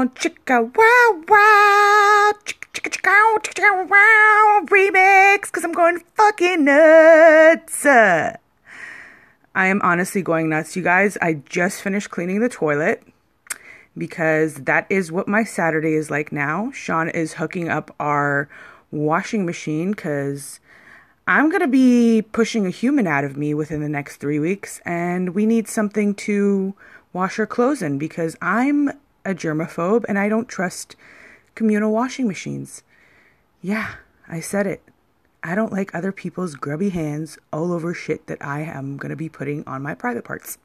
[0.00, 7.84] on chicka wow wow chicka chicka chicka chicka wow remix because I'm going fucking nuts.
[7.84, 8.38] I
[9.54, 11.18] am honestly going nuts, you guys.
[11.20, 13.02] I just finished cleaning the toilet
[13.98, 16.70] because that is what my Saturday is like now.
[16.72, 18.48] Sean is hooking up our
[18.90, 20.60] washing machine because
[21.26, 24.80] I'm going to be pushing a human out of me within the next three weeks,
[24.86, 26.74] and we need something to
[27.12, 28.92] wash our clothes in because I'm
[29.30, 30.96] a germaphobe and I don't trust
[31.54, 32.82] communal washing machines.
[33.62, 33.94] Yeah,
[34.28, 34.82] I said it.
[35.42, 39.16] I don't like other people's grubby hands all over shit that I am going to
[39.16, 40.58] be putting on my private parts.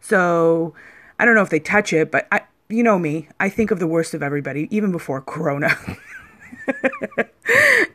[0.00, 0.74] So,
[1.18, 3.28] I don't know if they touch it, but I you know me.
[3.38, 5.76] I think of the worst of everybody even before corona.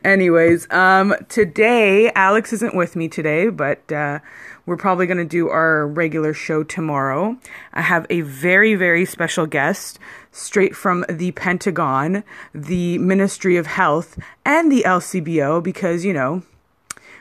[0.04, 4.20] Anyways, um, today Alex isn't with me today, but uh,
[4.64, 7.36] we're probably going to do our regular show tomorrow.
[7.72, 9.98] I have a very, very special guest
[10.32, 16.42] straight from the Pentagon, the Ministry of Health, and the LCBO because, you know,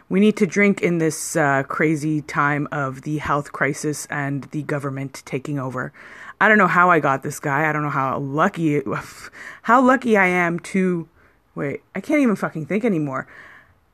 [0.10, 4.64] we need to drink in this uh, crazy time of the health crisis and the
[4.64, 5.94] government taking over.
[6.40, 7.70] I don't know how I got this guy.
[7.70, 8.82] I don't know how lucky,
[9.62, 11.08] how lucky I am to
[11.54, 13.28] Wait, I can't even fucking think anymore.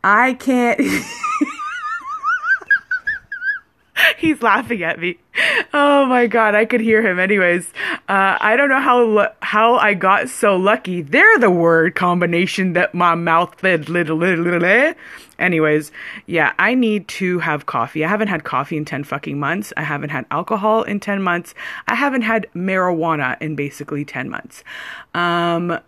[0.03, 0.79] I can't.
[4.17, 5.17] He's laughing at me.
[5.73, 7.19] Oh my god, I could hear him.
[7.19, 7.67] Anyways,
[8.09, 11.01] uh, I don't know how how I got so lucky.
[11.01, 14.23] They're the word combination that my mouth little.
[15.39, 15.91] Anyways,
[16.25, 18.03] yeah, I need to have coffee.
[18.03, 19.71] I haven't had coffee in ten fucking months.
[19.77, 21.53] I haven't had alcohol in ten months.
[21.87, 24.63] I haven't had marijuana in basically ten months.
[25.13, 25.79] Um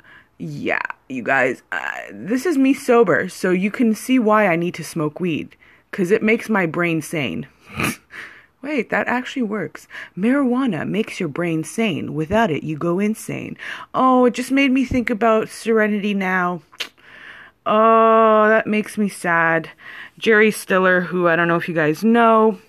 [0.42, 4.74] yeah, you guys, uh, this is me sober, so you can see why I need
[4.76, 5.58] to smoke weed.
[5.92, 7.48] Because it makes my brain sane.
[8.62, 9.88] Wait, that actually works.
[10.18, 12.14] Marijuana makes your brain sane.
[12.14, 13.58] Without it, you go insane.
[13.94, 16.62] Oh, it just made me think about Serenity now.
[17.66, 19.70] Oh, that makes me sad.
[20.18, 22.60] Jerry Stiller, who I don't know if you guys know,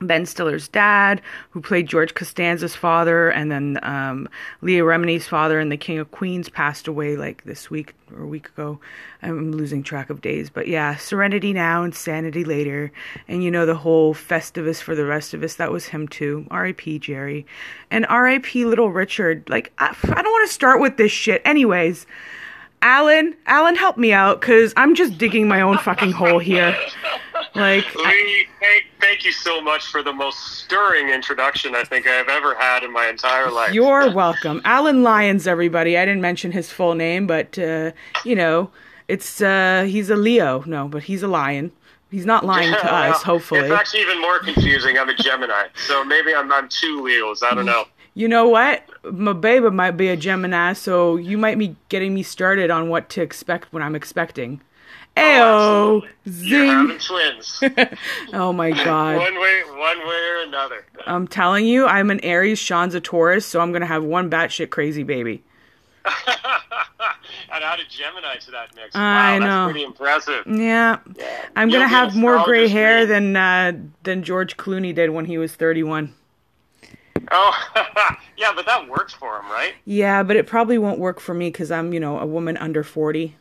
[0.00, 1.20] Ben Stiller's dad,
[1.50, 4.28] who played George Costanza's father, and then um,
[4.60, 8.26] Leah Remini's father and the King of Queens passed away like this week or a
[8.26, 8.78] week ago.
[9.22, 12.92] I'm losing track of days, but yeah, Serenity now, and Sanity later,
[13.26, 15.56] and you know the whole Festivus for the rest of us.
[15.56, 16.46] That was him too.
[16.50, 17.00] R.I.P.
[17.00, 17.44] Jerry,
[17.90, 18.64] and R.I.P.
[18.64, 19.48] Little Richard.
[19.48, 22.06] Like I, I don't want to start with this shit, anyways.
[22.80, 26.76] Alan, Alan, help me out, cause I'm just digging my own fucking hole here.
[27.54, 32.28] Like, Lee, thank, thank you so much for the most stirring introduction I think I've
[32.28, 33.72] ever had in my entire life.
[33.72, 35.46] You're welcome, Alan Lyons.
[35.46, 37.92] Everybody, I didn't mention his full name, but uh,
[38.24, 38.70] you know,
[39.08, 40.62] it's uh, he's a Leo.
[40.66, 41.72] No, but he's a lion.
[42.10, 43.26] He's not lying yeah, to us.
[43.26, 44.98] Well, hopefully, it's actually even more confusing.
[44.98, 47.42] I'm a Gemini, so maybe I'm I'm two Leos.
[47.42, 47.84] I don't know.
[48.14, 48.82] You know what?
[49.04, 53.08] My baby might be a Gemini, so you might be getting me started on what
[53.10, 54.60] to expect when I'm expecting.
[55.18, 56.98] Ayo, oh, zing!
[57.00, 57.60] twins.
[58.32, 59.16] oh my god.
[59.16, 60.84] one way, one way or another.
[61.06, 64.70] I'm telling you, I'm an Aries, Sean's a Taurus, so I'm gonna have one batshit
[64.70, 65.42] crazy baby.
[66.04, 68.94] and add a Gemini to that mix.
[68.94, 69.46] I wow, know.
[69.46, 70.46] That's pretty impressive.
[70.46, 71.46] Yeah, yeah.
[71.56, 73.72] I'm gonna have more gray hair than uh,
[74.04, 76.14] than George Clooney did when he was 31.
[77.30, 77.52] Oh,
[78.36, 79.74] yeah, but that works for him, right?
[79.84, 82.84] Yeah, but it probably won't work for me because I'm, you know, a woman under
[82.84, 83.34] 40.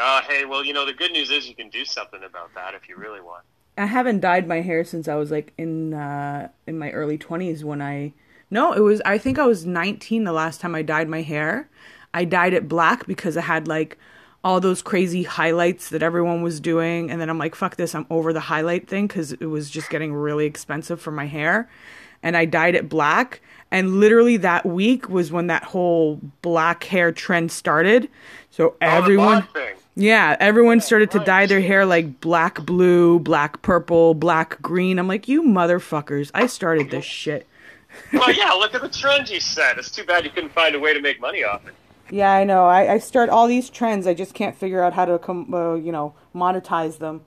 [0.00, 2.74] Uh, hey, well, you know, the good news is you can do something about that
[2.74, 3.44] if you really want.
[3.76, 7.64] I haven't dyed my hair since I was like in uh, in my early 20s
[7.64, 8.12] when I
[8.50, 11.68] No, it was I think I was 19 the last time I dyed my hair.
[12.12, 13.98] I dyed it black because I had like
[14.42, 18.06] all those crazy highlights that everyone was doing and then I'm like fuck this, I'm
[18.10, 21.70] over the highlight thing cuz it was just getting really expensive for my hair.
[22.22, 23.40] And I dyed it black
[23.70, 28.10] and literally that week was when that whole black hair trend started.
[28.50, 29.46] So oh, everyone
[29.94, 34.98] yeah, everyone started to dye their hair like black blue, black purple, black green.
[34.98, 36.30] I'm like, you motherfuckers!
[36.34, 37.46] I started this shit.
[38.12, 39.78] well, yeah, look at the trends you set.
[39.78, 41.74] It's too bad you couldn't find a way to make money off it.
[42.10, 42.66] Yeah, I know.
[42.66, 44.06] I, I start all these trends.
[44.06, 47.22] I just can't figure out how to come, uh, you know, monetize them.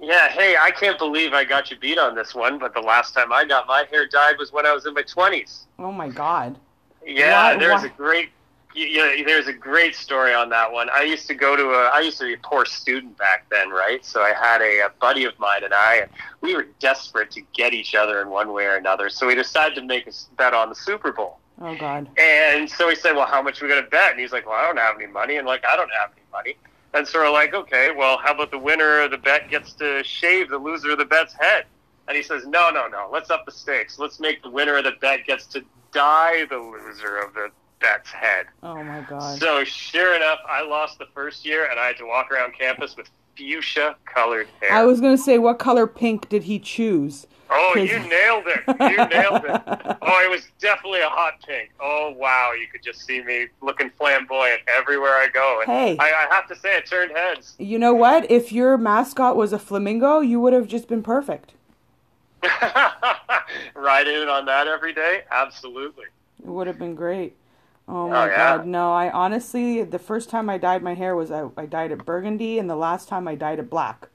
[0.00, 3.12] Yeah, hey, I can't believe I got you beat on this one, but the last
[3.12, 5.64] time I got my hair dyed was when I was in my 20s.
[5.78, 6.58] Oh my god.
[7.06, 7.86] Yeah, why, there's why?
[7.86, 8.30] a great
[8.74, 10.88] yeah, there's a great story on that one.
[10.90, 13.70] I used to go to a, I used to be a poor student back then,
[13.70, 14.04] right?
[14.04, 17.42] So I had a, a buddy of mine and I, and we were desperate to
[17.52, 19.10] get each other in one way or another.
[19.10, 21.38] So we decided to make a bet on the Super Bowl.
[21.60, 22.08] Oh God!
[22.18, 24.56] And so we said, "Well, how much are we gonna bet?" And he's like, "Well,
[24.56, 26.56] I don't have any money." And like, "I don't have any money."
[26.94, 30.02] And so we're like, "Okay, well, how about the winner of the bet gets to
[30.02, 31.66] shave the loser of the bet's head?"
[32.08, 33.10] And he says, "No, no, no.
[33.12, 33.98] Let's up the stakes.
[33.98, 35.62] Let's make the winner of the bet gets to
[35.92, 38.46] dye the loser of the Bet's head.
[38.62, 39.38] Oh my god.
[39.38, 42.96] So sure enough, I lost the first year, and I had to walk around campus
[42.96, 44.72] with fuchsia colored hair.
[44.72, 47.26] I was gonna say, what color pink did he choose?
[47.52, 48.62] Oh, you nailed it!
[48.68, 49.96] You nailed it!
[50.02, 51.70] Oh, it was definitely a hot pink.
[51.80, 55.60] Oh wow, you could just see me looking flamboyant everywhere I go.
[55.60, 57.56] And hey, I, I have to say, it turned heads.
[57.58, 58.30] You know what?
[58.30, 61.54] If your mascot was a flamingo, you would have just been perfect.
[63.74, 66.06] Riding it on that every day, absolutely.
[66.42, 67.34] It would have been great.
[67.92, 68.36] Oh my oh, yeah.
[68.36, 68.92] god, no!
[68.92, 72.58] I honestly, the first time I dyed my hair was I, I dyed it burgundy,
[72.60, 74.08] and the last time I dyed it black.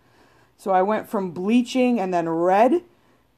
[0.58, 2.84] So I went from bleaching and then red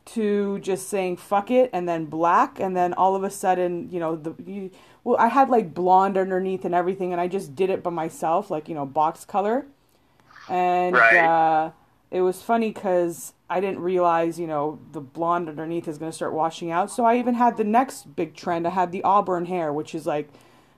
[0.05, 3.99] to just saying fuck it and then black and then all of a sudden you
[3.99, 4.71] know the you,
[5.03, 8.49] well i had like blonde underneath and everything and i just did it by myself
[8.49, 9.65] like you know box color
[10.47, 11.17] and right.
[11.17, 11.71] uh,
[12.09, 16.15] it was funny because i didn't realize you know the blonde underneath is going to
[16.15, 19.45] start washing out so i even had the next big trend i had the auburn
[19.45, 20.29] hair which is like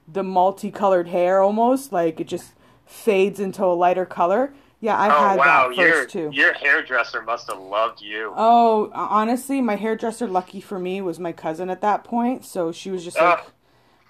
[0.08, 2.54] the multicolored hair almost like it just
[2.86, 5.68] fades into a lighter color yeah, I oh, had wow.
[5.68, 6.36] that first your, too.
[6.36, 8.34] Your hairdresser must have loved you.
[8.36, 12.46] Oh, honestly, my hairdresser, lucky for me, was my cousin at that point.
[12.46, 13.44] So she was just like,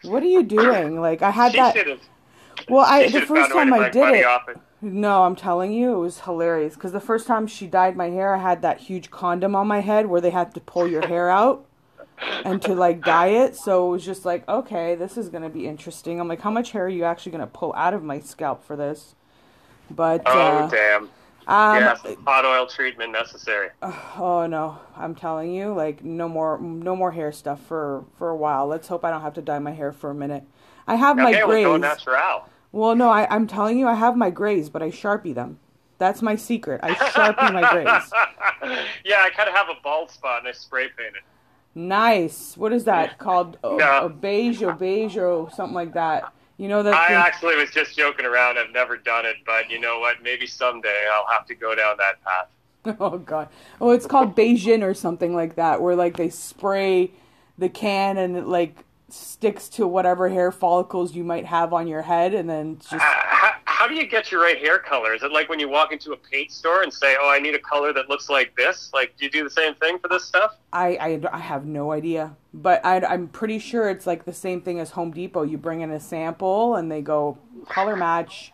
[0.04, 2.00] "What are you doing?" Like I had she that.
[2.68, 4.58] Well, I the first time I did it.
[4.82, 8.36] No, I'm telling you, it was hilarious because the first time she dyed my hair,
[8.36, 11.30] I had that huge condom on my head where they had to pull your hair
[11.30, 11.66] out
[12.46, 13.56] and to like dye it.
[13.56, 16.20] So it was just like, okay, this is gonna be interesting.
[16.20, 18.76] I'm like, how much hair are you actually gonna pull out of my scalp for
[18.76, 19.16] this?
[19.92, 21.10] But oh uh, damn.
[21.48, 23.70] Um, yes, hot oil treatment necessary.
[24.22, 28.36] Oh no, I'm telling you, like no more, no more hair stuff for for a
[28.36, 28.68] while.
[28.68, 30.44] Let's hope I don't have to dye my hair for a minute.
[30.88, 31.66] I have okay, my grays.
[31.66, 32.46] We'll natural.
[32.72, 35.60] Well, no, I, I'm telling you, I have my grays, but I sharpie them.
[35.98, 36.80] That's my secret.
[36.84, 38.12] I sharpie my grays.
[39.06, 41.24] Yeah, I kind of have a bald spot, and I spray paint it.
[41.74, 42.58] Nice.
[42.58, 43.58] What is that called?
[43.64, 43.78] No.
[43.80, 46.34] A, a beige or beige or something like that.
[46.58, 46.94] You know that.
[46.94, 47.16] I thing...
[47.16, 48.58] actually was just joking around.
[48.60, 50.22] I've never done it, but you know what?
[50.22, 52.48] Maybe someday I'll have to go down that path.
[53.00, 53.50] Oh god.
[53.82, 57.12] Oh, it's called Beijing or something like that, where like they spray
[57.58, 58.84] the can and it like
[59.14, 62.94] sticks to whatever hair follicles you might have on your head, and then just.
[62.94, 65.14] Uh, how, how do you get your right hair color?
[65.14, 67.56] Is it like when you walk into a paint store and say, "Oh, I need
[67.56, 68.92] a color that looks like this"?
[68.94, 70.58] Like, do you do the same thing for this stuff?
[70.74, 74.62] I I, I have no idea, but I, I'm pretty sure it's like the same
[74.62, 75.44] thing as Home Depot.
[75.44, 78.54] You bring in a sample and they go color match.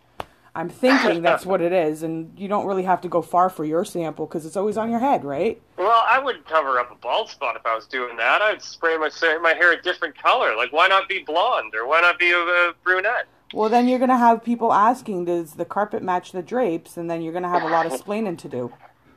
[0.55, 3.65] I'm thinking that's what it is, and you don't really have to go far for
[3.65, 5.61] your sample because it's always on your head, right?
[5.77, 8.41] Well, I wouldn't cover up a bald spot if I was doing that.
[8.41, 9.09] I'd spray my
[9.41, 10.55] my hair a different color.
[10.55, 13.27] Like, why not be blonde or why not be a, a brunette?
[13.53, 17.21] Well, then you're gonna have people asking, "Does the carpet match the drapes?" And then
[17.21, 18.73] you're gonna have a lot of explaining to do.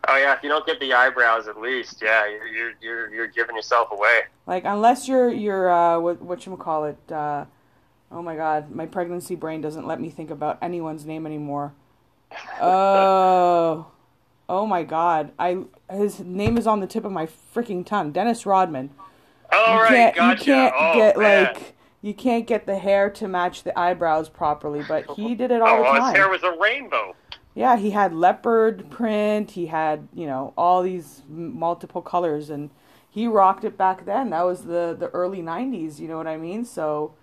[0.08, 3.26] Oh yeah, if you don't get the eyebrows at least, yeah, you're you're you're, you're
[3.28, 4.22] giving yourself away.
[4.46, 7.12] Like unless you're you're uh, what what you call it.
[7.12, 7.44] Uh,
[8.10, 11.74] Oh my god, my pregnancy brain doesn't let me think about anyone's name anymore.
[12.60, 13.86] Oh.
[14.48, 15.32] Oh my god.
[15.38, 18.12] I his name is on the tip of my freaking tongue.
[18.12, 18.90] Dennis Rodman.
[19.52, 20.44] Oh you right, can't, gotcha.
[20.44, 21.44] You can't oh, get man.
[21.44, 25.60] like you can't get the hair to match the eyebrows properly, but he did it
[25.60, 26.08] all oh, the time.
[26.08, 27.14] his hair was a rainbow.
[27.54, 29.52] Yeah, he had leopard print.
[29.52, 32.70] He had, you know, all these multiple colors and
[33.10, 34.30] he rocked it back then.
[34.30, 36.64] That was the the early 90s, you know what I mean?
[36.64, 37.14] So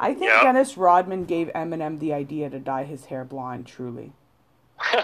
[0.00, 0.42] I think yep.
[0.42, 3.66] Dennis Rodman gave Eminem the idea to dye his hair blonde.
[3.66, 4.12] Truly.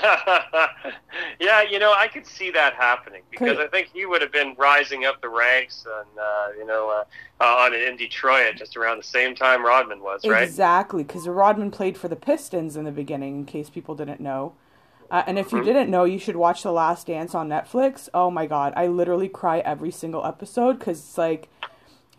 [1.38, 4.54] yeah, you know, I could see that happening because I think he would have been
[4.56, 8.96] rising up the ranks, and uh, you know, uh, uh, on in Detroit just around
[8.96, 10.42] the same time Rodman was, right?
[10.42, 13.36] Exactly, because Rodman played for the Pistons in the beginning.
[13.40, 14.54] In case people didn't know,
[15.10, 15.66] uh, and if you mm-hmm.
[15.66, 18.08] didn't know, you should watch The Last Dance on Netflix.
[18.14, 21.50] Oh my God, I literally cry every single episode because it's like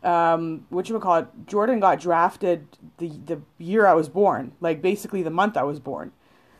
[0.07, 1.27] um, what you would call it?
[1.45, 5.79] Jordan got drafted the the year I was born, like basically the month I was
[5.79, 6.13] born.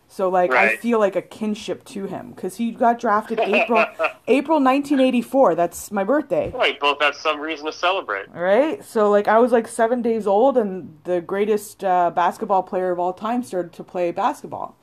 [0.09, 0.71] So like right.
[0.71, 3.85] I feel like a kinship to him because he got drafted April
[4.27, 5.55] April 1984.
[5.55, 6.51] That's my birthday.
[6.53, 8.83] Well, you both have some reason to celebrate, right?
[8.83, 12.99] So like I was like seven days old, and the greatest uh, basketball player of
[12.99, 14.77] all time started to play basketball,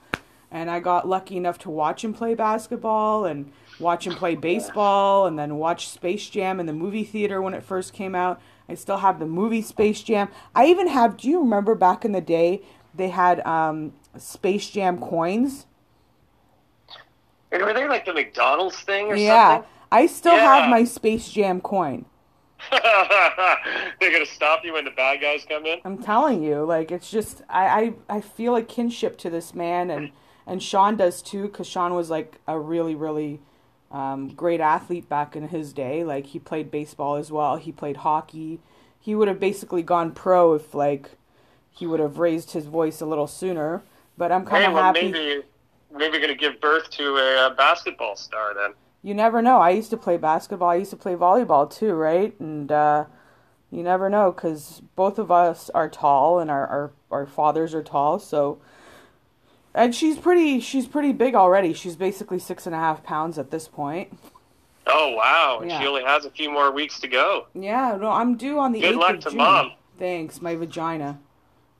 [0.50, 5.26] and I got lucky enough to watch him play basketball and watch him play baseball
[5.26, 8.40] and then watch Space Jam in the movie theater when it first came out.
[8.68, 10.28] I still have the movie Space Jam.
[10.54, 12.62] I even have, do you remember back in the day
[12.94, 15.66] they had um, Space Jam coins?
[17.52, 19.70] Were they like the McDonald's thing or yeah, something?
[19.70, 19.96] Yeah.
[19.96, 20.56] I still yeah.
[20.60, 22.06] have my Space Jam coin.
[22.70, 25.80] They're gonna stop you when the bad guys come in.
[25.84, 29.90] I'm telling you, like it's just I I, I feel a kinship to this man,
[29.90, 30.10] and
[30.46, 33.40] and Sean does too, because Sean was like a really really
[33.94, 36.02] um, great athlete back in his day.
[36.02, 37.56] Like he played baseball as well.
[37.56, 38.58] He played hockey.
[38.98, 41.12] He would have basically gone pro if like
[41.70, 43.84] he would have raised his voice a little sooner.
[44.18, 45.12] But I'm kind of hey, well, happy.
[45.12, 45.42] Maybe,
[45.92, 48.74] maybe going to give birth to a, a basketball star then.
[49.02, 49.58] You never know.
[49.58, 50.70] I used to play basketball.
[50.70, 52.38] I used to play volleyball too, right?
[52.40, 53.04] And uh,
[53.70, 57.82] you never know because both of us are tall and our, our our fathers are
[57.82, 58.18] tall.
[58.18, 58.58] So,
[59.74, 60.60] and she's pretty.
[60.60, 61.72] She's pretty big already.
[61.72, 64.16] She's basically six and a half pounds at this point.
[64.86, 65.58] Oh wow!
[65.62, 65.80] And Yeah.
[65.80, 67.46] she only has a few more weeks to go.
[67.54, 69.38] Yeah, no, I'm due on the Good 8th luck of to June.
[69.38, 69.72] Mom.
[69.98, 71.18] Thanks, my vagina.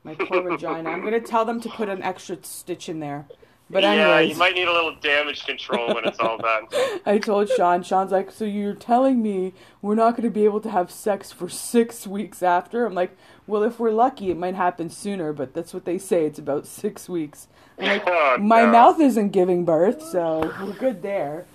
[0.03, 0.89] My poor vagina.
[0.89, 3.25] I'm gonna tell them to put an extra stitch in there.
[3.67, 6.67] But anyways, yeah, you might need a little damage control when it's all done.
[7.05, 7.81] I told Sean.
[7.81, 11.49] Sean's like, so you're telling me we're not gonna be able to have sex for
[11.49, 12.85] six weeks after?
[12.85, 15.33] I'm like, well, if we're lucky, it might happen sooner.
[15.33, 16.25] But that's what they say.
[16.25, 17.47] It's about six weeks.
[17.77, 18.71] Like, Oh, my no.
[18.71, 21.45] mouth isn't giving birth, so we're good there.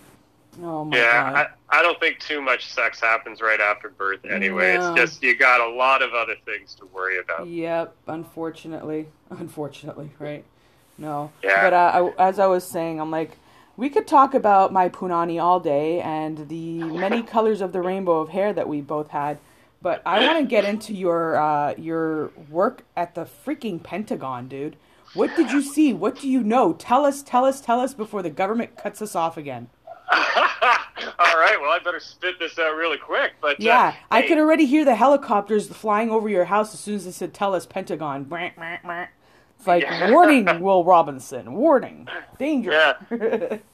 [0.62, 1.46] Oh my Yeah, god.
[1.70, 4.76] I, I don't think too much sex happens right after birth anyway.
[4.78, 4.92] No.
[4.92, 7.46] It's just you got a lot of other things to worry about.
[7.48, 9.06] Yep, unfortunately.
[9.30, 10.44] Unfortunately, right?
[10.98, 11.30] No.
[11.42, 11.62] Yeah.
[11.62, 13.38] But uh, I, as I was saying, I'm like,
[13.76, 18.20] we could talk about my punani all day and the many colors of the rainbow
[18.20, 19.38] of hair that we both had.
[19.82, 24.76] But I want to get into your uh, your work at the freaking Pentagon, dude.
[25.14, 25.92] What did you see?
[25.92, 26.74] What do you know?
[26.74, 29.68] Tell us, tell us, tell us before the government cuts us off again.
[30.12, 33.32] all right, well, I better spit this out really quick.
[33.40, 36.80] But uh, Yeah, I hey, could already hear the helicopters flying over your house as
[36.80, 40.10] soon as they said, "Tell us, Pentagon." It's like, Yeah.
[40.10, 42.06] warning, Will Robinson, warning,
[42.38, 42.70] danger.
[43.10, 43.58] Yeah.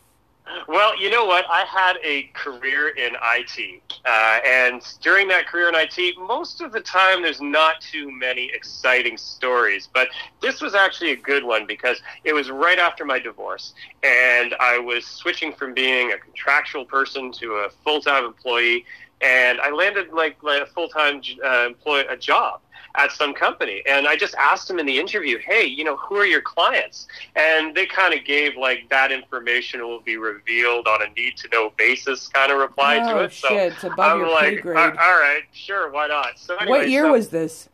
[0.68, 1.44] Well, you know what?
[1.50, 6.72] I had a career in IT, uh, and during that career in IT, most of
[6.72, 9.88] the time there's not too many exciting stories.
[9.92, 10.08] But
[10.40, 14.78] this was actually a good one because it was right after my divorce, and I
[14.78, 18.84] was switching from being a contractual person to a full-time employee,
[19.20, 22.60] and I landed like, like a full-time uh, employee a job
[22.96, 23.82] at some company.
[23.86, 27.06] And I just asked them in the interview, hey, you know, who are your clients?
[27.36, 31.48] And they kind of gave like that information will be revealed on a need to
[31.52, 33.32] know basis kind of reply to oh it.
[33.32, 34.76] So shit, it's above I'm your like, pay grade.
[34.78, 36.38] "Uh, all right, sure, why not?
[36.38, 37.68] So anyway, what year so- was this?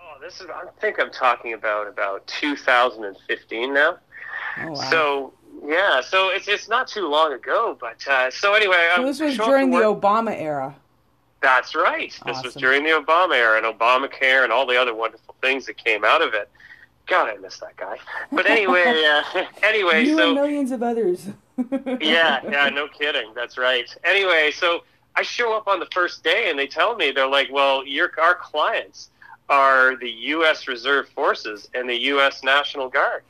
[0.00, 0.46] Oh, this is.
[0.48, 3.98] I think I'm talking about about 2015 now.
[4.60, 4.74] Oh wow.
[4.90, 5.32] So
[5.64, 9.36] yeah, so it's it's not too long ago, but uh, so anyway, So this was
[9.36, 10.74] during the work- Obama era.
[11.40, 12.18] That's right.
[12.26, 15.76] This was during the Obama era and Obamacare and all the other wonderful things that
[15.76, 16.50] came out of it.
[17.06, 17.96] God, I miss that guy.
[18.32, 19.04] But anyway,
[19.34, 21.28] uh, anyway, you so and millions of others.
[22.00, 23.32] yeah, yeah, no kidding.
[23.34, 23.88] That's right.
[24.04, 24.84] Anyway, so
[25.16, 28.10] I show up on the first day and they tell me they're like, "Well, your
[28.20, 29.10] our clients
[29.48, 30.68] are the U.S.
[30.68, 32.42] Reserve Forces and the U.S.
[32.42, 33.22] National Guard."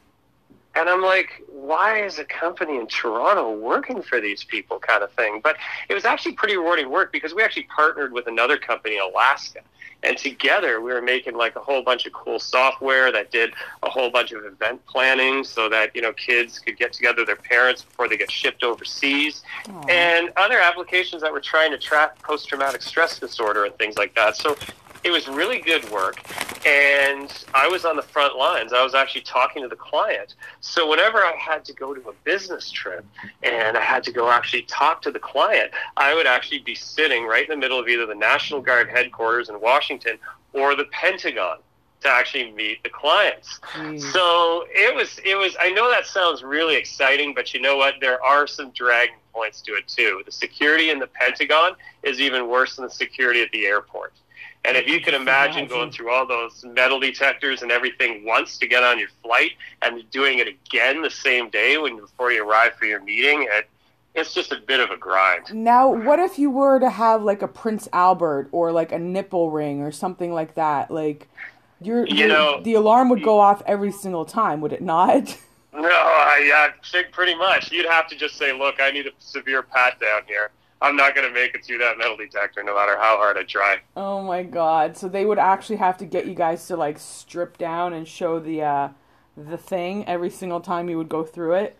[0.74, 5.10] And I'm like, why is a company in Toronto working for these people kind of
[5.12, 5.40] thing?
[5.42, 5.56] But
[5.88, 9.60] it was actually pretty rewarding work because we actually partnered with another company in Alaska.
[10.04, 13.90] And together we were making like a whole bunch of cool software that did a
[13.90, 17.36] whole bunch of event planning so that, you know, kids could get together with their
[17.36, 19.86] parents before they get shipped overseas Aw.
[19.88, 24.14] and other applications that were trying to track post traumatic stress disorder and things like
[24.14, 24.36] that.
[24.36, 24.56] So
[25.04, 26.20] it was really good work.
[26.66, 28.72] And I was on the front lines.
[28.72, 30.34] I was actually talking to the client.
[30.60, 33.04] So whenever I had to go to a business trip
[33.42, 37.26] and I had to go actually talk to the client, I would actually be sitting
[37.26, 40.18] right in the middle of either the National Guard headquarters in Washington
[40.52, 41.58] or the Pentagon
[42.00, 43.60] to actually meet the clients.
[43.72, 44.12] Jeez.
[44.12, 47.94] So it was it was I know that sounds really exciting, but you know what?
[48.00, 50.22] There are some dragging points to it too.
[50.24, 54.12] The security in the Pentagon is even worse than the security at the airport.
[54.68, 58.66] And if you can imagine going through all those metal detectors and everything once to
[58.66, 62.74] get on your flight and doing it again the same day when before you arrive
[62.74, 63.66] for your meeting, it,
[64.14, 65.54] it's just a bit of a grind.
[65.54, 69.50] Now, what if you were to have like a Prince Albert or like a nipple
[69.50, 70.90] ring or something like that?
[70.90, 71.28] Like,
[71.80, 75.34] You your- know- the alarm would go off every single time, would it not?
[75.70, 77.70] No, I uh, think pretty much.
[77.70, 80.50] You'd have to just say, look, I need a severe pat down here.
[80.80, 83.42] I'm not going to make it through that metal detector no matter how hard I
[83.42, 83.78] try.
[83.96, 84.96] oh my god!
[84.96, 88.38] So they would actually have to get you guys to like strip down and show
[88.38, 88.88] the uh,
[89.36, 91.78] the thing every single time you would go through it.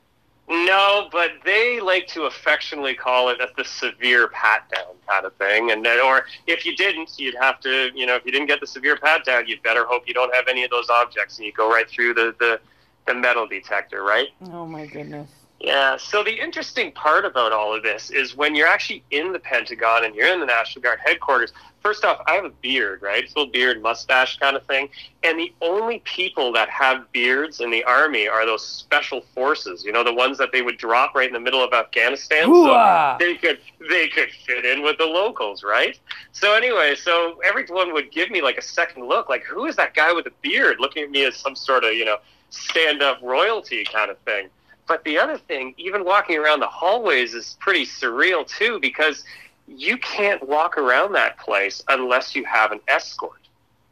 [0.51, 5.73] No, but they like to affectionately call it the severe pat down kind of thing.
[5.73, 8.59] And then, or if you didn't, you'd have to, you know, if you didn't get
[8.59, 11.45] the severe pat down, you'd better hope you don't have any of those objects and
[11.45, 12.59] you go right through the, the,
[13.07, 14.29] the metal detector, right?
[14.47, 15.31] Oh my goodness.
[15.61, 15.97] Yeah.
[15.97, 20.05] So the interesting part about all of this is when you're actually in the Pentagon
[20.05, 21.53] and you're in the National Guard headquarters.
[21.81, 23.25] First off, I have a beard, right?
[23.25, 24.89] It's a little beard, mustache kind of thing.
[25.23, 29.85] And the only people that have beards in the army are those special forces.
[29.85, 33.17] You know, the ones that they would drop right in the middle of Afghanistan, Hoo-ah!
[33.19, 35.99] so they could they could fit in with the locals, right?
[36.33, 39.95] So anyway, so everyone would give me like a second look, like who is that
[39.95, 42.19] guy with a beard, looking at me as some sort of you know
[42.51, 44.49] stand up royalty kind of thing.
[44.89, 49.25] But the other thing, even walking around the hallways is pretty surreal too, because
[49.69, 53.41] you can't walk around that place unless you have an escort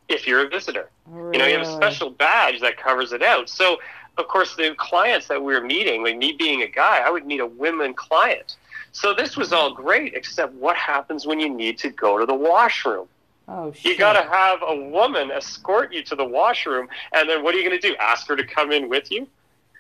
[0.09, 0.89] if you're a visitor.
[1.33, 3.49] You know, you have a special badge that covers it out.
[3.51, 3.79] So,
[4.17, 7.27] of course, the clients that we were meeting, like me being a guy, I would
[7.27, 8.57] meet a women client.
[8.93, 12.35] So this was all great, except what happens when you need to go to the
[12.35, 13.09] washroom?
[13.47, 13.93] Oh, shit.
[13.93, 17.59] You got to have a woman escort you to the washroom, and then what are
[17.59, 17.95] you going to do?
[17.97, 19.29] Ask her to come in with you?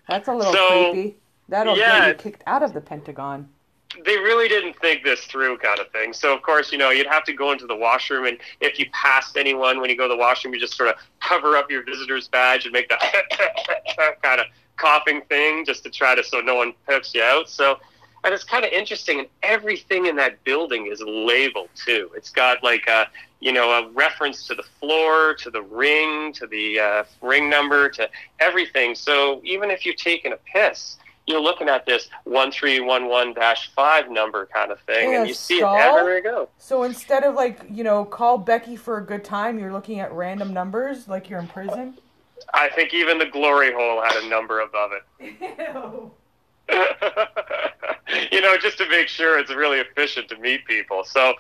[0.08, 1.16] That's a little So, creepy.
[1.48, 2.00] That'll yeah.
[2.00, 3.48] get you kicked out of the Pentagon.
[4.04, 6.12] they really didn't think this through kind of thing.
[6.12, 8.86] So of course, you know, you'd have to go into the washroom and if you
[8.92, 11.84] passed anyone when you go to the washroom, you just sort of cover up your
[11.84, 13.00] visitor's badge and make that
[14.22, 14.46] kind of
[14.76, 17.48] coughing thing just to try to so no one pokes you out.
[17.48, 17.78] So
[18.26, 22.11] and it's kind of interesting and everything in that building is labeled too.
[22.16, 23.06] It's got like a
[23.38, 27.88] you know a reference to the floor, to the ring, to the uh, ring number,
[27.90, 28.97] to everything.
[28.97, 30.97] So even if you're taking a piss,
[31.28, 35.21] you're looking at this one three one one dash five number kind of thing, Yeah,
[35.21, 35.76] and you see skull?
[35.76, 36.49] it everywhere you go.
[36.59, 40.12] So instead of like, you know, call Becky for a good time, you're looking at
[40.12, 41.97] random numbers like you're in prison?
[42.52, 46.11] I think even the glory hole had a number above it.
[48.30, 51.04] you know, just to make sure it's really efficient to meet people.
[51.04, 51.35] So,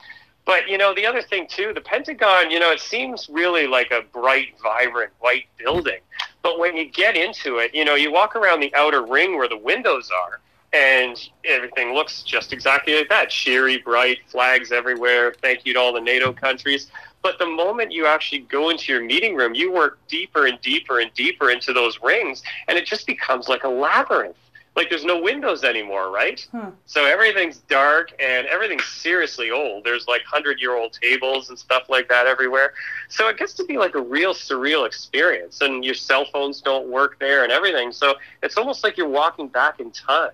[0.44, 3.90] but you know, the other thing too, the Pentagon, you know, it seems really like
[3.90, 6.00] a bright, vibrant white building.
[6.42, 9.48] But when you get into it, you know, you walk around the outer ring where
[9.48, 10.40] the windows are,
[10.72, 15.34] and everything looks just exactly like that cheery, bright, flags everywhere.
[15.42, 16.88] Thank you to all the NATO countries.
[17.22, 21.00] But the moment you actually go into your meeting room, you work deeper and deeper
[21.00, 24.36] and deeper into those rings, and it just becomes like a labyrinth.
[24.76, 26.46] Like there's no windows anymore, right?
[26.52, 26.70] Huh.
[26.84, 29.84] So everything's dark and everything's seriously old.
[29.84, 32.74] There's like hundred year old tables and stuff like that everywhere.
[33.08, 35.62] So it gets to be like a real surreal experience.
[35.62, 37.90] And your cell phones don't work there and everything.
[37.90, 40.32] So it's almost like you're walking back in time.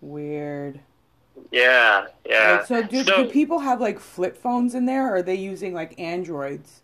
[0.00, 0.80] Weird.
[1.50, 2.58] Yeah, yeah.
[2.58, 5.74] Like, so, do, do people have like flip phones in there or are they using
[5.74, 6.81] like Androids?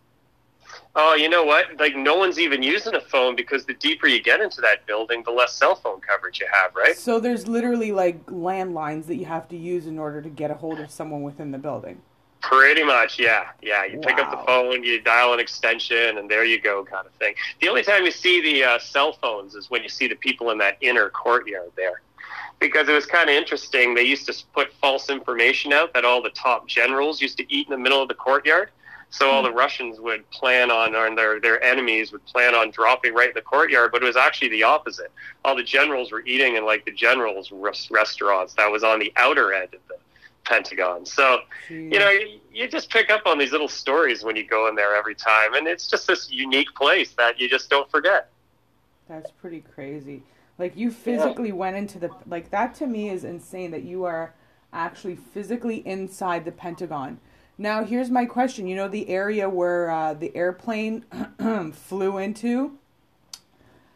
[1.00, 1.78] Oh, you know what?
[1.78, 5.22] Like no one's even using a phone because the deeper you get into that building,
[5.22, 6.96] the less cell phone coverage you have, right?
[6.96, 10.54] So there's literally like landlines that you have to use in order to get a
[10.54, 12.02] hold of someone within the building.
[12.40, 13.84] Pretty much, yeah, yeah.
[13.84, 17.12] You pick up the phone, you dial an extension, and there you go, kind of
[17.12, 17.34] thing.
[17.60, 20.50] The only time you see the uh, cell phones is when you see the people
[20.50, 22.00] in that inner courtyard there,
[22.58, 23.94] because it was kind of interesting.
[23.94, 27.68] They used to put false information out that all the top generals used to eat
[27.68, 28.70] in the middle of the courtyard.
[29.10, 29.48] So all hmm.
[29.48, 33.34] the Russians would plan on, or their their enemies would plan on dropping right in
[33.34, 35.10] the courtyard, but it was actually the opposite.
[35.44, 39.12] All the generals were eating in like the generals' res- restaurants that was on the
[39.16, 39.96] outer end of the
[40.44, 41.06] Pentagon.
[41.06, 41.88] So you hmm.
[41.90, 44.94] know, you, you just pick up on these little stories when you go in there
[44.94, 48.30] every time, and it's just this unique place that you just don't forget.
[49.08, 50.22] That's pretty crazy.
[50.58, 54.34] Like you physically went into the like that to me is insane that you are
[54.72, 57.20] actually physically inside the Pentagon.
[57.58, 58.66] Now here's my question.
[58.68, 61.02] You know the area where uh, the airplane
[61.72, 62.78] flew into?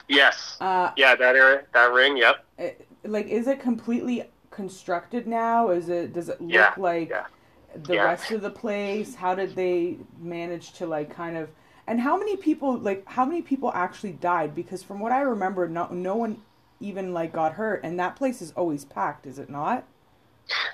[0.09, 5.71] Yes, Uh, yeah, that area, that ring, yep, it- like is it completely constructed now?
[5.71, 7.27] Is it does it look Yeah, like yeah.
[7.75, 7.99] the yeah.
[7.99, 9.17] rest of the place?
[9.17, 11.51] How did they manage to like kind of
[11.87, 14.55] and how many people like how many people actually died?
[14.55, 16.43] Because from what I remember, no no one
[16.81, 19.85] even like got hurt, and that place is always packed, is it not?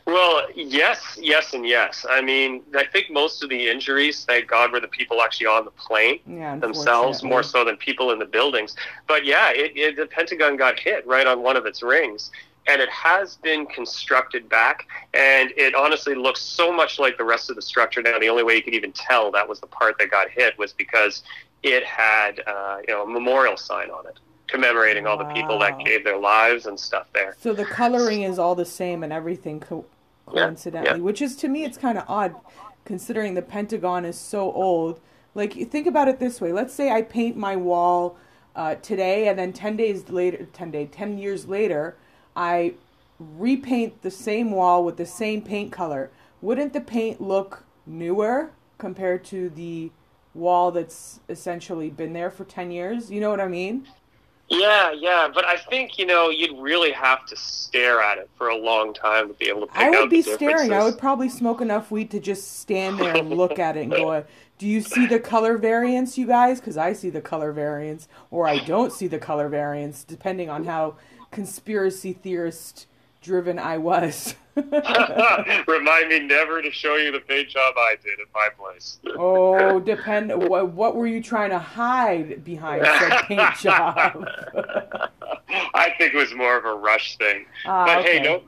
[0.07, 2.07] Well, yes, yes, and yes.
[2.09, 5.65] I mean, I think most of the injuries, thank God, were the people actually on
[5.65, 8.75] the plane Yeah, themselves, more so than people in the buildings.
[9.07, 12.31] But yeah, it, it, the Pentagon got hit right on one of its rings.
[12.67, 17.49] And it has been constructed back, and it honestly looks so much like the rest
[17.49, 18.19] of the structure now.
[18.19, 20.75] The only way you could even tell that was the part that got hit was
[20.75, 21.23] because
[21.63, 24.19] it had, uh, you know, a memorial sign on it
[24.49, 27.37] commemorating all the people that gave their lives and stuff there.
[27.39, 29.85] So the coloring is all the same and everything co-
[30.27, 31.05] coincidentally, yeah.
[31.05, 32.35] which is to me it's kind of odd
[32.85, 35.01] considering the Pentagon is so old.
[35.35, 36.53] Like think about it this way.
[36.53, 38.17] Let's say I paint my wall
[38.57, 41.97] uh, today and then 10 days later 10 day 10 years later
[42.35, 42.75] I
[43.21, 46.11] repaint the same wall with the same paint color.
[46.41, 49.91] Wouldn't the paint look newer compared to the
[50.35, 53.11] wall that's essentially been there for 10 years?
[53.11, 53.87] You know what I mean?
[54.51, 58.49] Yeah, yeah, but I think you know you'd really have to stare at it for
[58.49, 59.67] a long time to be able to.
[59.67, 60.73] Pick I would be staring.
[60.73, 63.91] I would probably smoke enough weed to just stand there and look at it and
[63.93, 64.25] go,
[64.57, 66.61] "Do you see the color variance, you guys?
[66.61, 70.65] Because I see the color variance, or I don't see the color variance, depending on
[70.65, 70.97] how
[71.31, 72.87] conspiracy theorist
[73.29, 78.27] driven I was." Remind me never to show you the paint job I did at
[78.35, 78.99] my place.
[79.17, 80.33] oh, depend.
[80.49, 84.27] What, what were you trying to hide behind said paint job?
[85.75, 87.45] I think it was more of a rush thing.
[87.67, 88.19] Ah, but okay.
[88.19, 88.43] hey, no,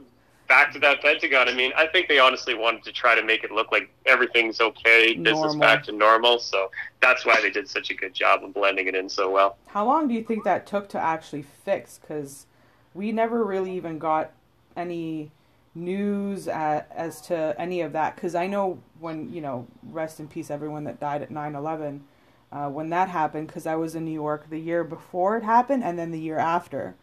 [0.49, 1.49] back to that Pentagon.
[1.49, 4.61] I mean, I think they honestly wanted to try to make it look like everything's
[4.61, 5.61] okay, business Normal.
[5.61, 6.39] back to normal.
[6.41, 9.59] So that's why they did such a good job of blending it in so well.
[9.69, 11.99] How long do you think that took to actually fix?
[12.01, 12.47] Because
[12.95, 14.33] we never really even got
[14.77, 15.31] any
[15.75, 18.15] news as to any of that.
[18.15, 22.05] Because I know when, you know, rest in peace, everyone that died at 9 11,
[22.53, 25.85] uh, when that happened, because I was in New York the year before it happened
[25.85, 26.95] and then the year after.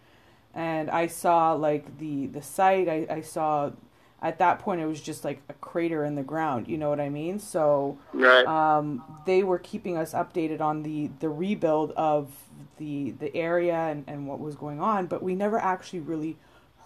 [0.54, 3.72] And I saw, like, the, the site, I, I saw.
[4.20, 6.68] At that point, it was just like a crater in the ground.
[6.68, 7.38] You know what I mean?
[7.38, 8.48] So, Right.
[8.48, 12.32] um, they were keeping us updated on the, the rebuild of
[12.80, 16.36] the the area and, and what was going on, but we never actually really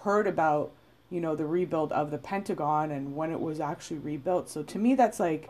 [0.04, 0.72] heard about
[1.10, 4.50] you know the rebuild of the Pentagon and when it was actually rebuilt.
[4.50, 5.50] So to me, that's like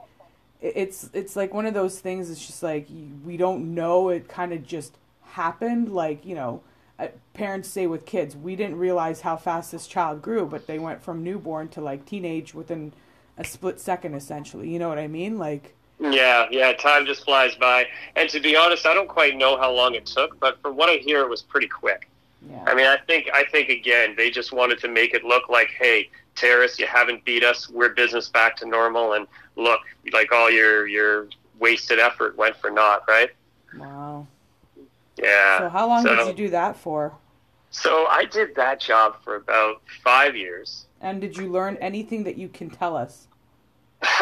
[0.61, 2.29] it's it's like one of those things.
[2.29, 2.87] It's just like
[3.25, 4.09] we don't know.
[4.09, 5.93] It kind of just happened.
[5.93, 6.61] Like you know,
[6.99, 10.79] uh, parents say with kids, we didn't realize how fast this child grew, but they
[10.79, 12.93] went from newborn to like teenage within
[13.37, 14.69] a split second, essentially.
[14.69, 15.37] You know what I mean?
[15.37, 15.75] Like.
[15.99, 17.85] Yeah, yeah, time just flies by.
[18.15, 20.89] And to be honest, I don't quite know how long it took, but from what
[20.89, 22.09] I hear, it was pretty quick.
[22.49, 22.63] Yeah.
[22.65, 25.69] I mean, I think, I think again, they just wanted to make it look like,
[25.77, 27.69] hey, terrorists, you haven't beat us.
[27.69, 31.27] We're business back to normal, and look, like all your your
[31.59, 33.29] wasted effort went for naught, right?
[33.77, 34.27] Wow.
[35.17, 35.59] Yeah.
[35.59, 37.13] So how long So- did you do that for?
[37.73, 40.87] So I did that job for about five years.
[40.99, 43.27] And did you learn anything that you can tell us?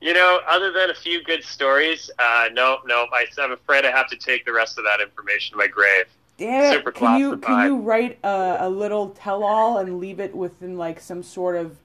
[0.00, 3.06] you know, other than a few good stories, uh, no, no.
[3.12, 6.06] I, I'm afraid I have to take the rest of that information to my grave.
[6.36, 6.72] Damn it.
[6.74, 10.76] Super Can you can you write a, a little tell all and leave it within
[10.76, 11.78] like some sort of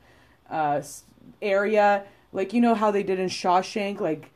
[0.49, 0.81] uh,
[1.41, 4.31] area, like you know how they did in Shawshank, like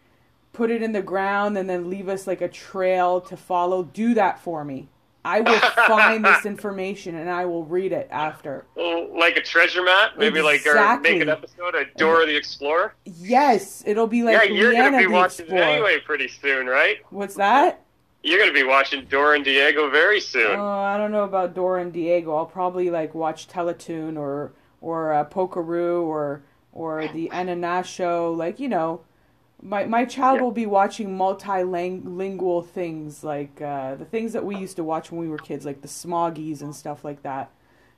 [0.53, 3.83] put it in the ground and then leave us like a trail to follow.
[3.83, 4.87] Do that for me.
[5.25, 8.65] I will find this information and I will read it after.
[8.77, 12.93] Oh, Like a treasure map, maybe like or make an episode of Dora the Explorer.
[13.05, 16.97] Yes, it'll be like yeah, you're Leanna gonna be watching anyway pretty soon, right?
[17.09, 17.84] What's that?
[18.25, 20.59] You're gonna be watching Dora and Diego very soon.
[20.59, 22.35] Oh, I don't know about Dora and Diego.
[22.35, 26.41] I'll probably like watch Teletoon or or uh, Pokeroo or
[26.73, 28.33] or the Ananas show.
[28.33, 29.01] Like you know,
[29.61, 30.43] my my child Yeah.
[30.43, 35.21] will be watching multilingual things like uh, the things that we used to watch when
[35.21, 37.51] we were kids, like the Smoggies and stuff like that.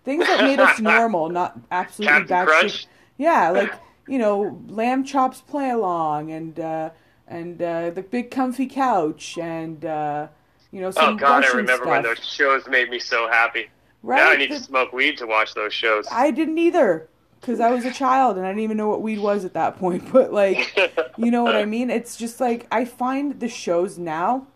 [0.03, 2.47] Things that made us normal, not absolutely Captain.
[2.47, 2.87] Crunch?
[3.17, 3.73] Yeah, like
[4.09, 6.89] you know, lamb chops play along and uh,
[7.27, 10.27] and uh, the big comfy couch and uh,
[10.71, 11.87] you know some oh God, I remember stuff.
[11.87, 13.67] when those shows made me so happy.
[14.03, 14.17] Right?
[14.17, 16.07] Now I need The- to smoke weed to watch those shows.
[16.11, 17.07] I didn't either
[17.41, 19.77] because I was a child and I didn't even know what weed was at that
[19.77, 20.09] point.
[20.11, 20.75] But like,
[21.17, 21.89] you know what I mean?
[21.89, 24.47] It's just like I find the shows now.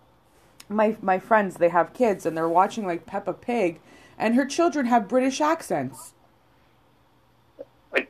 [0.70, 3.80] My my friends, they have kids and they're watching like Peppa Pig,
[4.18, 6.14] and her children have British accents.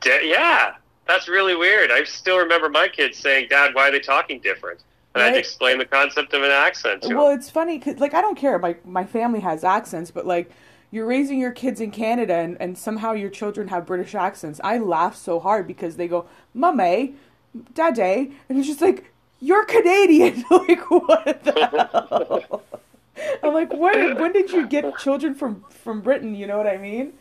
[0.04, 0.74] Yeah,
[1.06, 1.90] that's really weird.
[1.90, 4.80] I still remember my kids saying, "Dad, why are they talking different?"
[5.14, 7.38] And I'd explain the concept of an accent to Well, them.
[7.38, 8.58] it's funny because like I don't care.
[8.58, 10.50] My my family has accents, but like
[10.90, 14.60] you're raising your kids in Canada and, and somehow your children have British accents.
[14.62, 17.14] I laugh so hard because they go, "Mummy,
[17.74, 20.44] Daddy," and it's just like you're Canadian.
[20.50, 21.52] like what the
[21.92, 22.62] hell?
[23.42, 26.34] I'm like, when when did you get children from from Britain?
[26.34, 27.12] You know what I mean?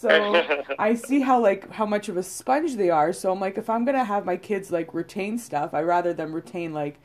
[0.00, 3.12] So I see how like how much of a sponge they are.
[3.12, 6.32] So I'm like, if I'm gonna have my kids like retain stuff, I rather them
[6.32, 6.98] retain like,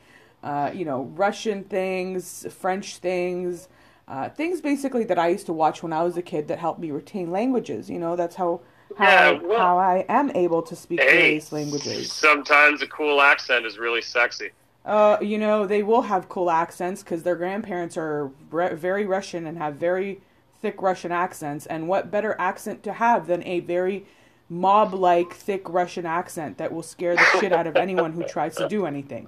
[0.43, 3.69] uh, you know, Russian things, French things,
[4.07, 6.79] uh, things basically that I used to watch when I was a kid that helped
[6.79, 7.89] me retain languages.
[7.89, 8.61] You know, that's how
[8.95, 12.11] how Yeah, I, well- how I am able to speak Hey, various languages.
[12.11, 14.51] sometimes a cool accent is really sexy.
[14.83, 19.45] Uh, you know, they will have cool accents because their grandparents are re- very Russian
[19.45, 20.21] and have very
[20.61, 21.65] thick Russian accents.
[21.65, 24.05] And what better accent to have than a very
[24.49, 28.55] mob like thick Russian accent that will scare the shit out of anyone who tries
[28.57, 29.27] to do anything?